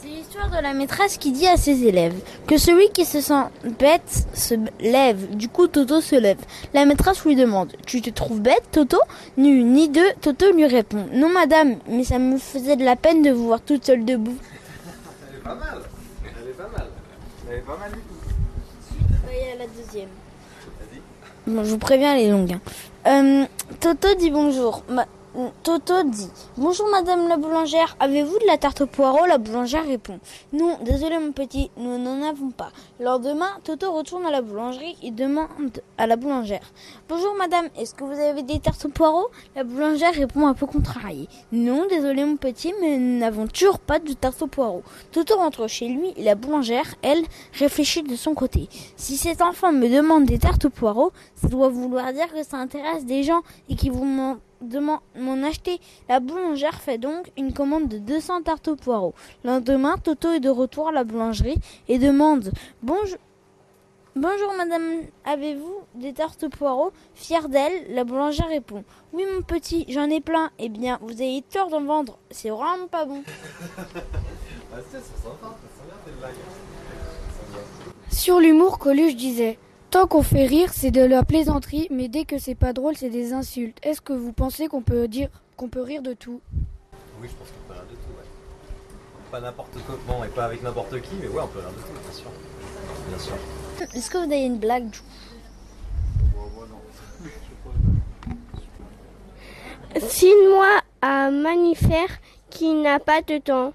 C'est 0.00 0.06
l'histoire 0.06 0.48
de 0.48 0.62
la 0.62 0.74
maîtresse 0.74 1.18
qui 1.18 1.32
dit 1.32 1.48
à 1.48 1.56
ses 1.56 1.84
élèves 1.84 2.14
que 2.46 2.56
celui 2.56 2.88
qui 2.90 3.04
se 3.04 3.20
sent 3.20 3.42
bête 3.80 4.28
se 4.32 4.54
lève. 4.78 5.36
Du 5.36 5.48
coup, 5.48 5.66
Toto 5.66 6.00
se 6.00 6.14
lève. 6.14 6.38
La 6.72 6.84
maîtresse 6.84 7.24
lui 7.24 7.34
demande 7.34 7.72
Tu 7.84 8.00
te 8.00 8.10
trouves 8.10 8.40
bête, 8.40 8.62
Toto? 8.70 9.00
Ni 9.36 9.48
une 9.48 9.72
ni 9.72 9.88
deux. 9.88 10.12
Toto 10.20 10.52
lui 10.52 10.66
répond 10.66 11.04
Non, 11.12 11.30
madame, 11.30 11.78
mais 11.88 12.04
ça 12.04 12.20
me 12.20 12.38
faisait 12.38 12.76
de 12.76 12.84
la 12.84 12.94
peine 12.94 13.22
de 13.22 13.32
vous 13.32 13.48
voir 13.48 13.60
toute 13.60 13.84
seule 13.84 14.04
debout. 14.04 14.36
Elle 15.28 15.38
est 15.38 15.42
pas 15.42 15.54
mal. 15.56 15.78
Elle 16.22 16.48
est 16.48 16.52
pas 16.52 16.68
mal. 16.68 16.86
Elle 17.50 17.58
est 17.58 17.60
pas 17.62 17.76
mal 17.76 17.90
du 17.90 17.98
tout. 17.98 18.14
Il 19.30 19.48
y 19.48 19.50
a 19.50 19.56
la 19.56 19.66
deuxième. 19.66 20.08
Je 21.48 21.70
vous 21.70 21.78
préviens, 21.78 22.14
elle 22.14 22.26
est 22.26 22.30
longue. 22.30 22.52
hein. 22.52 22.60
Euh, 23.06 23.44
Toto 23.80 24.14
dit 24.16 24.30
bonjour. 24.30 24.82
Toto 25.62 26.02
dit 26.04 26.30
Bonjour 26.56 26.88
madame 26.90 27.28
la 27.28 27.36
boulangère, 27.36 27.96
avez-vous 28.00 28.38
de 28.38 28.46
la 28.46 28.56
tarte 28.56 28.80
au 28.80 28.86
poireau 28.86 29.26
La 29.26 29.36
boulangère 29.36 29.86
répond 29.86 30.18
Non, 30.54 30.78
désolé 30.82 31.18
mon 31.18 31.32
petit, 31.32 31.70
nous 31.76 31.98
n'en 31.98 32.26
avons 32.26 32.50
pas. 32.50 32.70
Le 32.98 33.04
lendemain, 33.04 33.50
Toto 33.62 33.92
retourne 33.92 34.24
à 34.24 34.30
la 34.30 34.40
boulangerie 34.40 34.96
et 35.02 35.10
demande 35.10 35.82
à 35.98 36.06
la 36.06 36.16
boulangère 36.16 36.72
Bonjour 37.10 37.34
madame, 37.36 37.68
est-ce 37.76 37.94
que 37.94 38.04
vous 38.04 38.18
avez 38.18 38.42
des 38.42 38.58
tartes 38.58 38.86
au 38.86 38.88
poireau 38.88 39.28
La 39.54 39.64
boulangère 39.64 40.14
répond 40.14 40.46
un 40.46 40.54
peu 40.54 40.66
contrariée 40.66 41.28
Non, 41.52 41.86
désolé 41.88 42.24
mon 42.24 42.36
petit, 42.36 42.72
mais 42.80 42.96
nous 42.96 43.18
n'avons 43.18 43.46
toujours 43.46 43.80
pas 43.80 43.98
de 43.98 44.14
tarte 44.14 44.40
au 44.40 44.46
poireau. 44.46 44.82
Toto 45.12 45.36
rentre 45.36 45.68
chez 45.68 45.88
lui 45.88 46.14
et 46.16 46.24
la 46.24 46.36
boulangère, 46.36 46.94
elle, 47.02 47.22
réfléchit 47.52 48.02
de 48.02 48.16
son 48.16 48.34
côté. 48.34 48.68
Si 48.96 49.18
cet 49.18 49.42
enfant 49.42 49.72
me 49.72 49.88
demande 49.88 50.24
des 50.24 50.38
tartes 50.38 50.64
au 50.64 50.70
poireau, 50.70 51.12
ça 51.34 51.48
doit 51.48 51.68
vouloir 51.68 52.12
dire 52.14 52.32
que 52.32 52.42
ça 52.42 52.56
intéresse 52.56 53.04
des 53.04 53.22
gens 53.22 53.42
et 53.68 53.76
qu'ils 53.76 53.92
vont 53.92 54.38
m'en 54.60 55.42
acheter. 55.42 55.80
La 56.08 56.20
boulangère 56.20 56.80
fait 56.80 56.98
donc 56.98 57.30
une 57.36 57.52
commande 57.52 57.88
de 57.88 57.98
200 57.98 58.42
tartes 58.42 58.68
au 58.68 58.76
poireau. 58.76 59.14
Le 59.44 59.50
lendemain, 59.50 59.96
Toto 59.98 60.30
est 60.30 60.40
de 60.40 60.50
retour 60.50 60.88
à 60.88 60.92
la 60.92 61.04
boulangerie 61.04 61.58
et 61.88 61.98
demande 61.98 62.52
Bonjour. 62.82 63.18
Bonjour 64.16 64.52
madame, 64.56 64.82
avez-vous 65.24 65.76
des 65.94 66.12
tartes 66.12 66.42
au 66.42 66.48
poireau? 66.48 66.90
Fière 67.14 67.48
d'elle, 67.48 67.94
la 67.94 68.02
boulangère 68.02 68.48
répond 68.48 68.82
Oui 69.12 69.24
mon 69.32 69.42
petit, 69.42 69.84
j'en 69.88 70.10
ai 70.10 70.20
plein. 70.20 70.50
Eh 70.58 70.68
bien, 70.68 70.98
vous 71.02 71.22
avez 71.22 71.44
tort 71.48 71.68
d'en 71.68 71.84
vendre, 71.84 72.18
c'est 72.30 72.50
vraiment 72.50 72.88
pas 72.90 73.04
bon. 73.04 73.22
Ah. 74.70 74.80
Sur 78.10 78.38
l'humour, 78.38 78.78
Coluche 78.78 79.16
disait 79.16 79.58
Tant 79.90 80.06
qu'on 80.06 80.22
fait 80.22 80.44
rire, 80.46 80.70
c'est 80.74 80.90
de 80.90 81.00
la 81.00 81.24
plaisanterie, 81.24 81.88
mais 81.90 82.08
dès 82.08 82.24
que 82.24 82.38
c'est 82.38 82.54
pas 82.54 82.72
drôle, 82.74 82.96
c'est 82.96 83.08
des 83.08 83.32
insultes. 83.32 83.78
Est-ce 83.82 84.00
que 84.02 84.12
vous 84.12 84.32
pensez 84.32 84.68
qu'on 84.68 84.82
peut 84.82 85.08
dire 85.08 85.28
qu'on 85.56 85.68
peut 85.68 85.80
rire 85.82 86.02
de 86.02 86.12
tout? 86.12 86.40
Oui, 87.20 87.28
je 87.28 87.34
pense 87.34 87.48
qu'on 87.48 87.72
peut 87.72 87.78
rire 87.78 87.88
de 87.88 87.94
tout, 87.94 88.10
ouais. 88.18 88.26
Pas 89.30 89.40
n'importe 89.40 89.76
comment 89.86 90.24
et 90.24 90.28
pas 90.28 90.44
avec 90.44 90.62
n'importe 90.62 91.00
qui, 91.00 91.14
mais 91.20 91.28
ouais, 91.28 91.42
on 91.42 91.46
peut 91.48 91.60
rire 91.60 91.70
de 91.70 91.74
tout, 91.74 91.92
bien 92.02 92.12
sûr. 92.12 92.30
Bien 93.08 93.18
sûr. 93.18 93.34
Est-ce 93.94 94.10
que 94.10 94.18
vous 94.18 94.24
avez 94.24 94.44
une 94.44 94.58
blague 94.58 94.90
Cite-moi 99.96 100.80
un 101.02 101.30
mammifère 101.30 102.08
qui 102.50 102.74
n'a 102.74 102.98
pas 102.98 103.22
de 103.22 103.38
temps. 103.38 103.72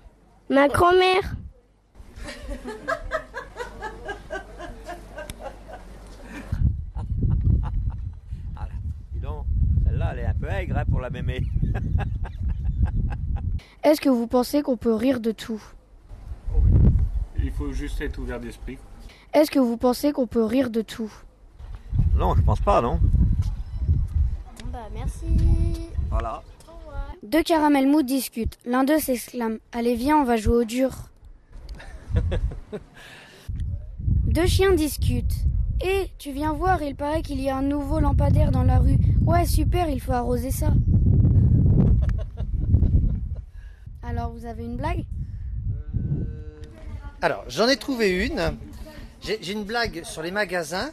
Ma 0.49 0.67
grand-mère. 0.67 1.35
Dis 9.13 9.19
donc, 9.19 9.45
celle-là, 9.85 10.09
elle 10.13 10.19
est 10.19 10.25
un 10.25 10.32
peu 10.43 10.49
aigre 10.49 10.77
hein, 10.77 10.85
pour 10.89 10.99
la 10.99 11.09
mémé. 11.09 11.41
Est-ce 13.83 14.01
que 14.01 14.09
vous 14.09 14.27
pensez 14.27 14.61
qu'on 14.61 14.75
peut 14.77 14.93
rire 14.93 15.19
de 15.21 15.31
tout? 15.31 15.63
Il 17.37 17.51
faut 17.51 17.71
juste 17.71 18.01
être 18.01 18.17
ouvert 18.19 18.39
d'esprit. 18.39 18.77
Est-ce 19.33 19.49
que 19.49 19.59
vous 19.59 19.77
pensez 19.77 20.11
qu'on 20.11 20.27
peut 20.27 20.43
rire 20.43 20.69
de 20.69 20.81
tout? 20.81 21.11
Non, 22.15 22.35
je 22.35 22.41
pense 22.41 22.59
pas, 22.59 22.81
non 22.81 22.99
Bah 24.71 24.89
merci. 24.93 25.25
Voilà. 26.09 26.43
Deux 27.23 27.43
caramels 27.43 27.87
mous 27.87 28.03
discutent. 28.03 28.57
L'un 28.65 28.83
d'eux 28.83 28.99
s'exclame 28.99 29.59
Allez, 29.71 29.95
viens, 29.95 30.17
on 30.17 30.25
va 30.25 30.35
jouer 30.35 30.55
au 30.55 30.63
dur. 30.65 30.91
Deux 34.25 34.47
chiens 34.47 34.73
discutent. 34.73 35.45
Hé, 35.81 36.11
tu 36.17 36.31
viens 36.31 36.53
voir, 36.53 36.81
il 36.81 36.95
paraît 36.95 37.21
qu'il 37.21 37.41
y 37.41 37.49
a 37.49 37.57
un 37.57 37.61
nouveau 37.61 37.99
lampadaire 37.99 38.51
dans 38.51 38.63
la 38.63 38.79
rue. 38.79 38.97
Ouais, 39.25 39.45
super, 39.45 39.89
il 39.89 40.01
faut 40.01 40.11
arroser 40.11 40.51
ça. 40.51 40.67
Alors, 44.03 44.31
vous 44.31 44.45
avez 44.45 44.65
une 44.65 44.77
blague? 44.77 45.05
Alors, 47.21 47.45
j'en 47.47 47.67
ai 47.67 47.77
trouvé 47.77 48.25
une. 48.25 48.57
J'ai 49.21 49.53
une 49.53 49.63
blague 49.63 50.03
sur 50.03 50.21
les 50.21 50.31
magasins, 50.31 50.91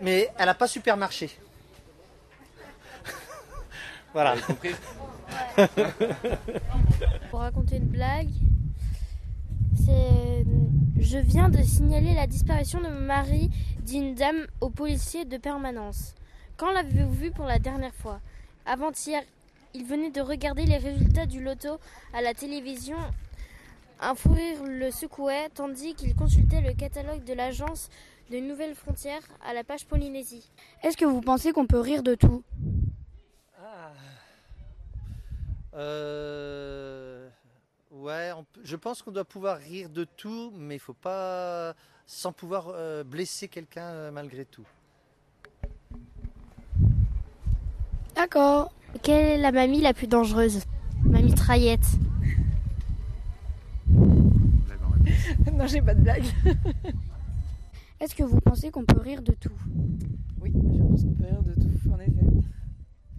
mais 0.00 0.30
elle 0.38 0.46
n'a 0.46 0.54
pas 0.54 0.68
super 0.68 0.96
marché. 0.96 1.30
voilà. 4.12 4.36
Pour 7.30 7.40
raconter 7.40 7.78
une 7.78 7.88
blague, 7.88 8.30
c'est 9.74 10.44
je 10.98 11.18
viens 11.18 11.48
de 11.48 11.62
signaler 11.62 12.14
la 12.14 12.26
disparition 12.26 12.80
de 12.80 12.88
mon 12.88 13.00
mari 13.00 13.50
d'une 13.84 14.14
dame 14.14 14.46
au 14.60 14.70
policier 14.70 15.24
de 15.24 15.36
permanence. 15.36 16.14
Quand 16.56 16.72
l'avez-vous 16.72 17.12
vu 17.12 17.30
pour 17.30 17.44
la 17.44 17.58
dernière 17.58 17.94
fois? 17.94 18.20
Avant-hier, 18.64 19.22
Il 19.74 19.84
venait 19.84 20.10
de 20.10 20.22
regarder 20.22 20.64
les 20.64 20.78
résultats 20.78 21.26
du 21.26 21.42
loto 21.44 21.78
à 22.14 22.22
la 22.22 22.32
télévision. 22.32 22.96
Un 24.00 24.14
fou 24.14 24.32
rire 24.32 24.64
le 24.64 24.90
secouait 24.90 25.50
tandis 25.50 25.94
qu'il 25.94 26.14
consultait 26.14 26.62
le 26.62 26.72
catalogue 26.72 27.24
de 27.24 27.34
l'agence 27.34 27.90
de 28.30 28.38
Nouvelles 28.38 28.74
Frontières 28.74 29.20
à 29.44 29.52
la 29.52 29.64
page 29.64 29.84
Polynésie. 29.84 30.50
Est-ce 30.82 30.96
que 30.96 31.04
vous 31.04 31.20
pensez 31.20 31.52
qu'on 31.52 31.66
peut 31.66 31.78
rire 31.80 32.02
de 32.02 32.14
tout? 32.14 32.42
Euh... 35.74 37.28
Ouais, 37.90 38.32
on 38.34 38.46
je 38.64 38.76
pense 38.76 39.02
qu'on 39.02 39.12
doit 39.12 39.26
pouvoir 39.26 39.58
rire 39.58 39.90
de 39.90 40.04
tout, 40.04 40.52
mais 40.56 40.76
il 40.76 40.80
faut 40.80 40.94
pas 40.94 41.74
sans 42.06 42.32
pouvoir 42.32 42.68
euh, 42.70 43.04
blesser 43.04 43.48
quelqu'un 43.48 43.88
euh, 43.88 44.10
malgré 44.10 44.46
tout. 44.46 44.66
D'accord. 48.16 48.72
Quelle 49.02 49.24
est 49.24 49.38
la 49.38 49.52
mamie 49.52 49.82
la 49.82 49.92
plus 49.92 50.06
dangereuse? 50.06 50.60
Ma 51.04 51.20
mitraillette. 51.20 51.86
non, 55.56 55.66
j'ai 55.66 55.82
pas 55.82 55.94
de 55.94 56.00
blague. 56.00 56.24
Est-ce 58.00 58.14
que 58.14 58.22
vous 58.22 58.40
pensez 58.40 58.70
qu'on 58.70 58.84
peut 58.84 59.00
rire 59.00 59.22
de 59.22 59.32
tout? 59.32 59.52
Oui, 60.40 60.52
je 60.54 60.82
pense 60.82 61.02
qu'on 61.02 61.12
peut 61.12 61.24
rire 61.24 61.42
de 61.42 61.54
tout, 61.54 61.90
en 61.92 61.98
effet. 62.00 62.26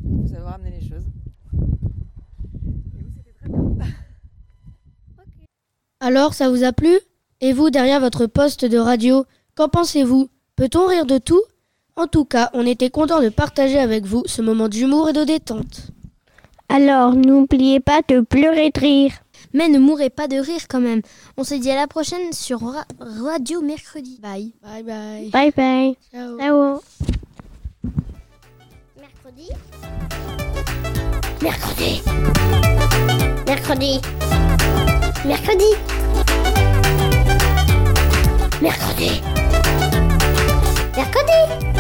Il 0.04 0.22
faut 0.22 0.28
savoir 0.28 0.56
amener 0.56 0.80
les 0.80 0.88
choses. 0.88 1.06
Et 1.54 3.04
vous, 3.04 3.12
c'était 3.16 3.34
très 3.34 3.50
bien. 3.50 3.60
Alors, 6.00 6.34
ça 6.34 6.50
vous 6.50 6.64
a 6.64 6.74
plu? 6.74 6.96
Et 7.42 7.54
vous, 7.54 7.70
derrière 7.70 8.00
votre 8.00 8.28
poste 8.28 8.66
de 8.66 8.78
radio, 8.78 9.26
qu'en 9.56 9.70
pensez-vous? 9.70 10.30
Peut-on 10.56 10.88
rire 10.88 11.06
de 11.06 11.18
tout? 11.18 11.42
En 11.98 12.08
tout 12.08 12.26
cas, 12.26 12.50
on 12.54 12.66
était 12.66 12.90
content 12.92 13.22
de 13.22 13.30
partager 13.30 13.80
avec 13.80 14.06
vous 14.06 14.22
ce 14.28 14.42
moment 14.42 14.70
d'humour 14.70 15.10
et 15.10 15.14
de 15.14 15.24
détente. 15.24 15.88
Alors, 16.70 17.14
n'oubliez 17.14 17.80
pas 17.80 18.02
de 18.08 18.22
pleurer 18.22 18.70
de 18.72 18.80
rire. 18.80 19.12
Mais 19.54 19.70
ne 19.70 19.80
mourrez 19.80 20.10
pas 20.10 20.28
de 20.28 20.36
rire 20.38 20.68
quand 20.70 20.82
même. 20.82 21.02
On 21.38 21.44
se 21.44 21.56
dit 21.56 21.72
à 21.72 21.76
la 21.76 21.88
prochaine 21.88 22.34
sur 22.34 22.60
Ra- 22.62 22.86
Radio 23.00 23.62
Mercredi. 23.62 24.20
Bye. 24.22 24.54
Bye 24.62 24.84
bye. 24.84 25.30
Bye 25.32 25.52
bye. 25.56 25.96
Ciao. 26.12 26.38
Ciao. 26.38 26.82
Mercredi. 29.00 29.50
Mercredi. 31.42 32.02
Mercredi. 33.48 34.02
Mercredi. 35.26 35.72
Mercredi. 38.62 39.22
Mercredi. 40.96 41.77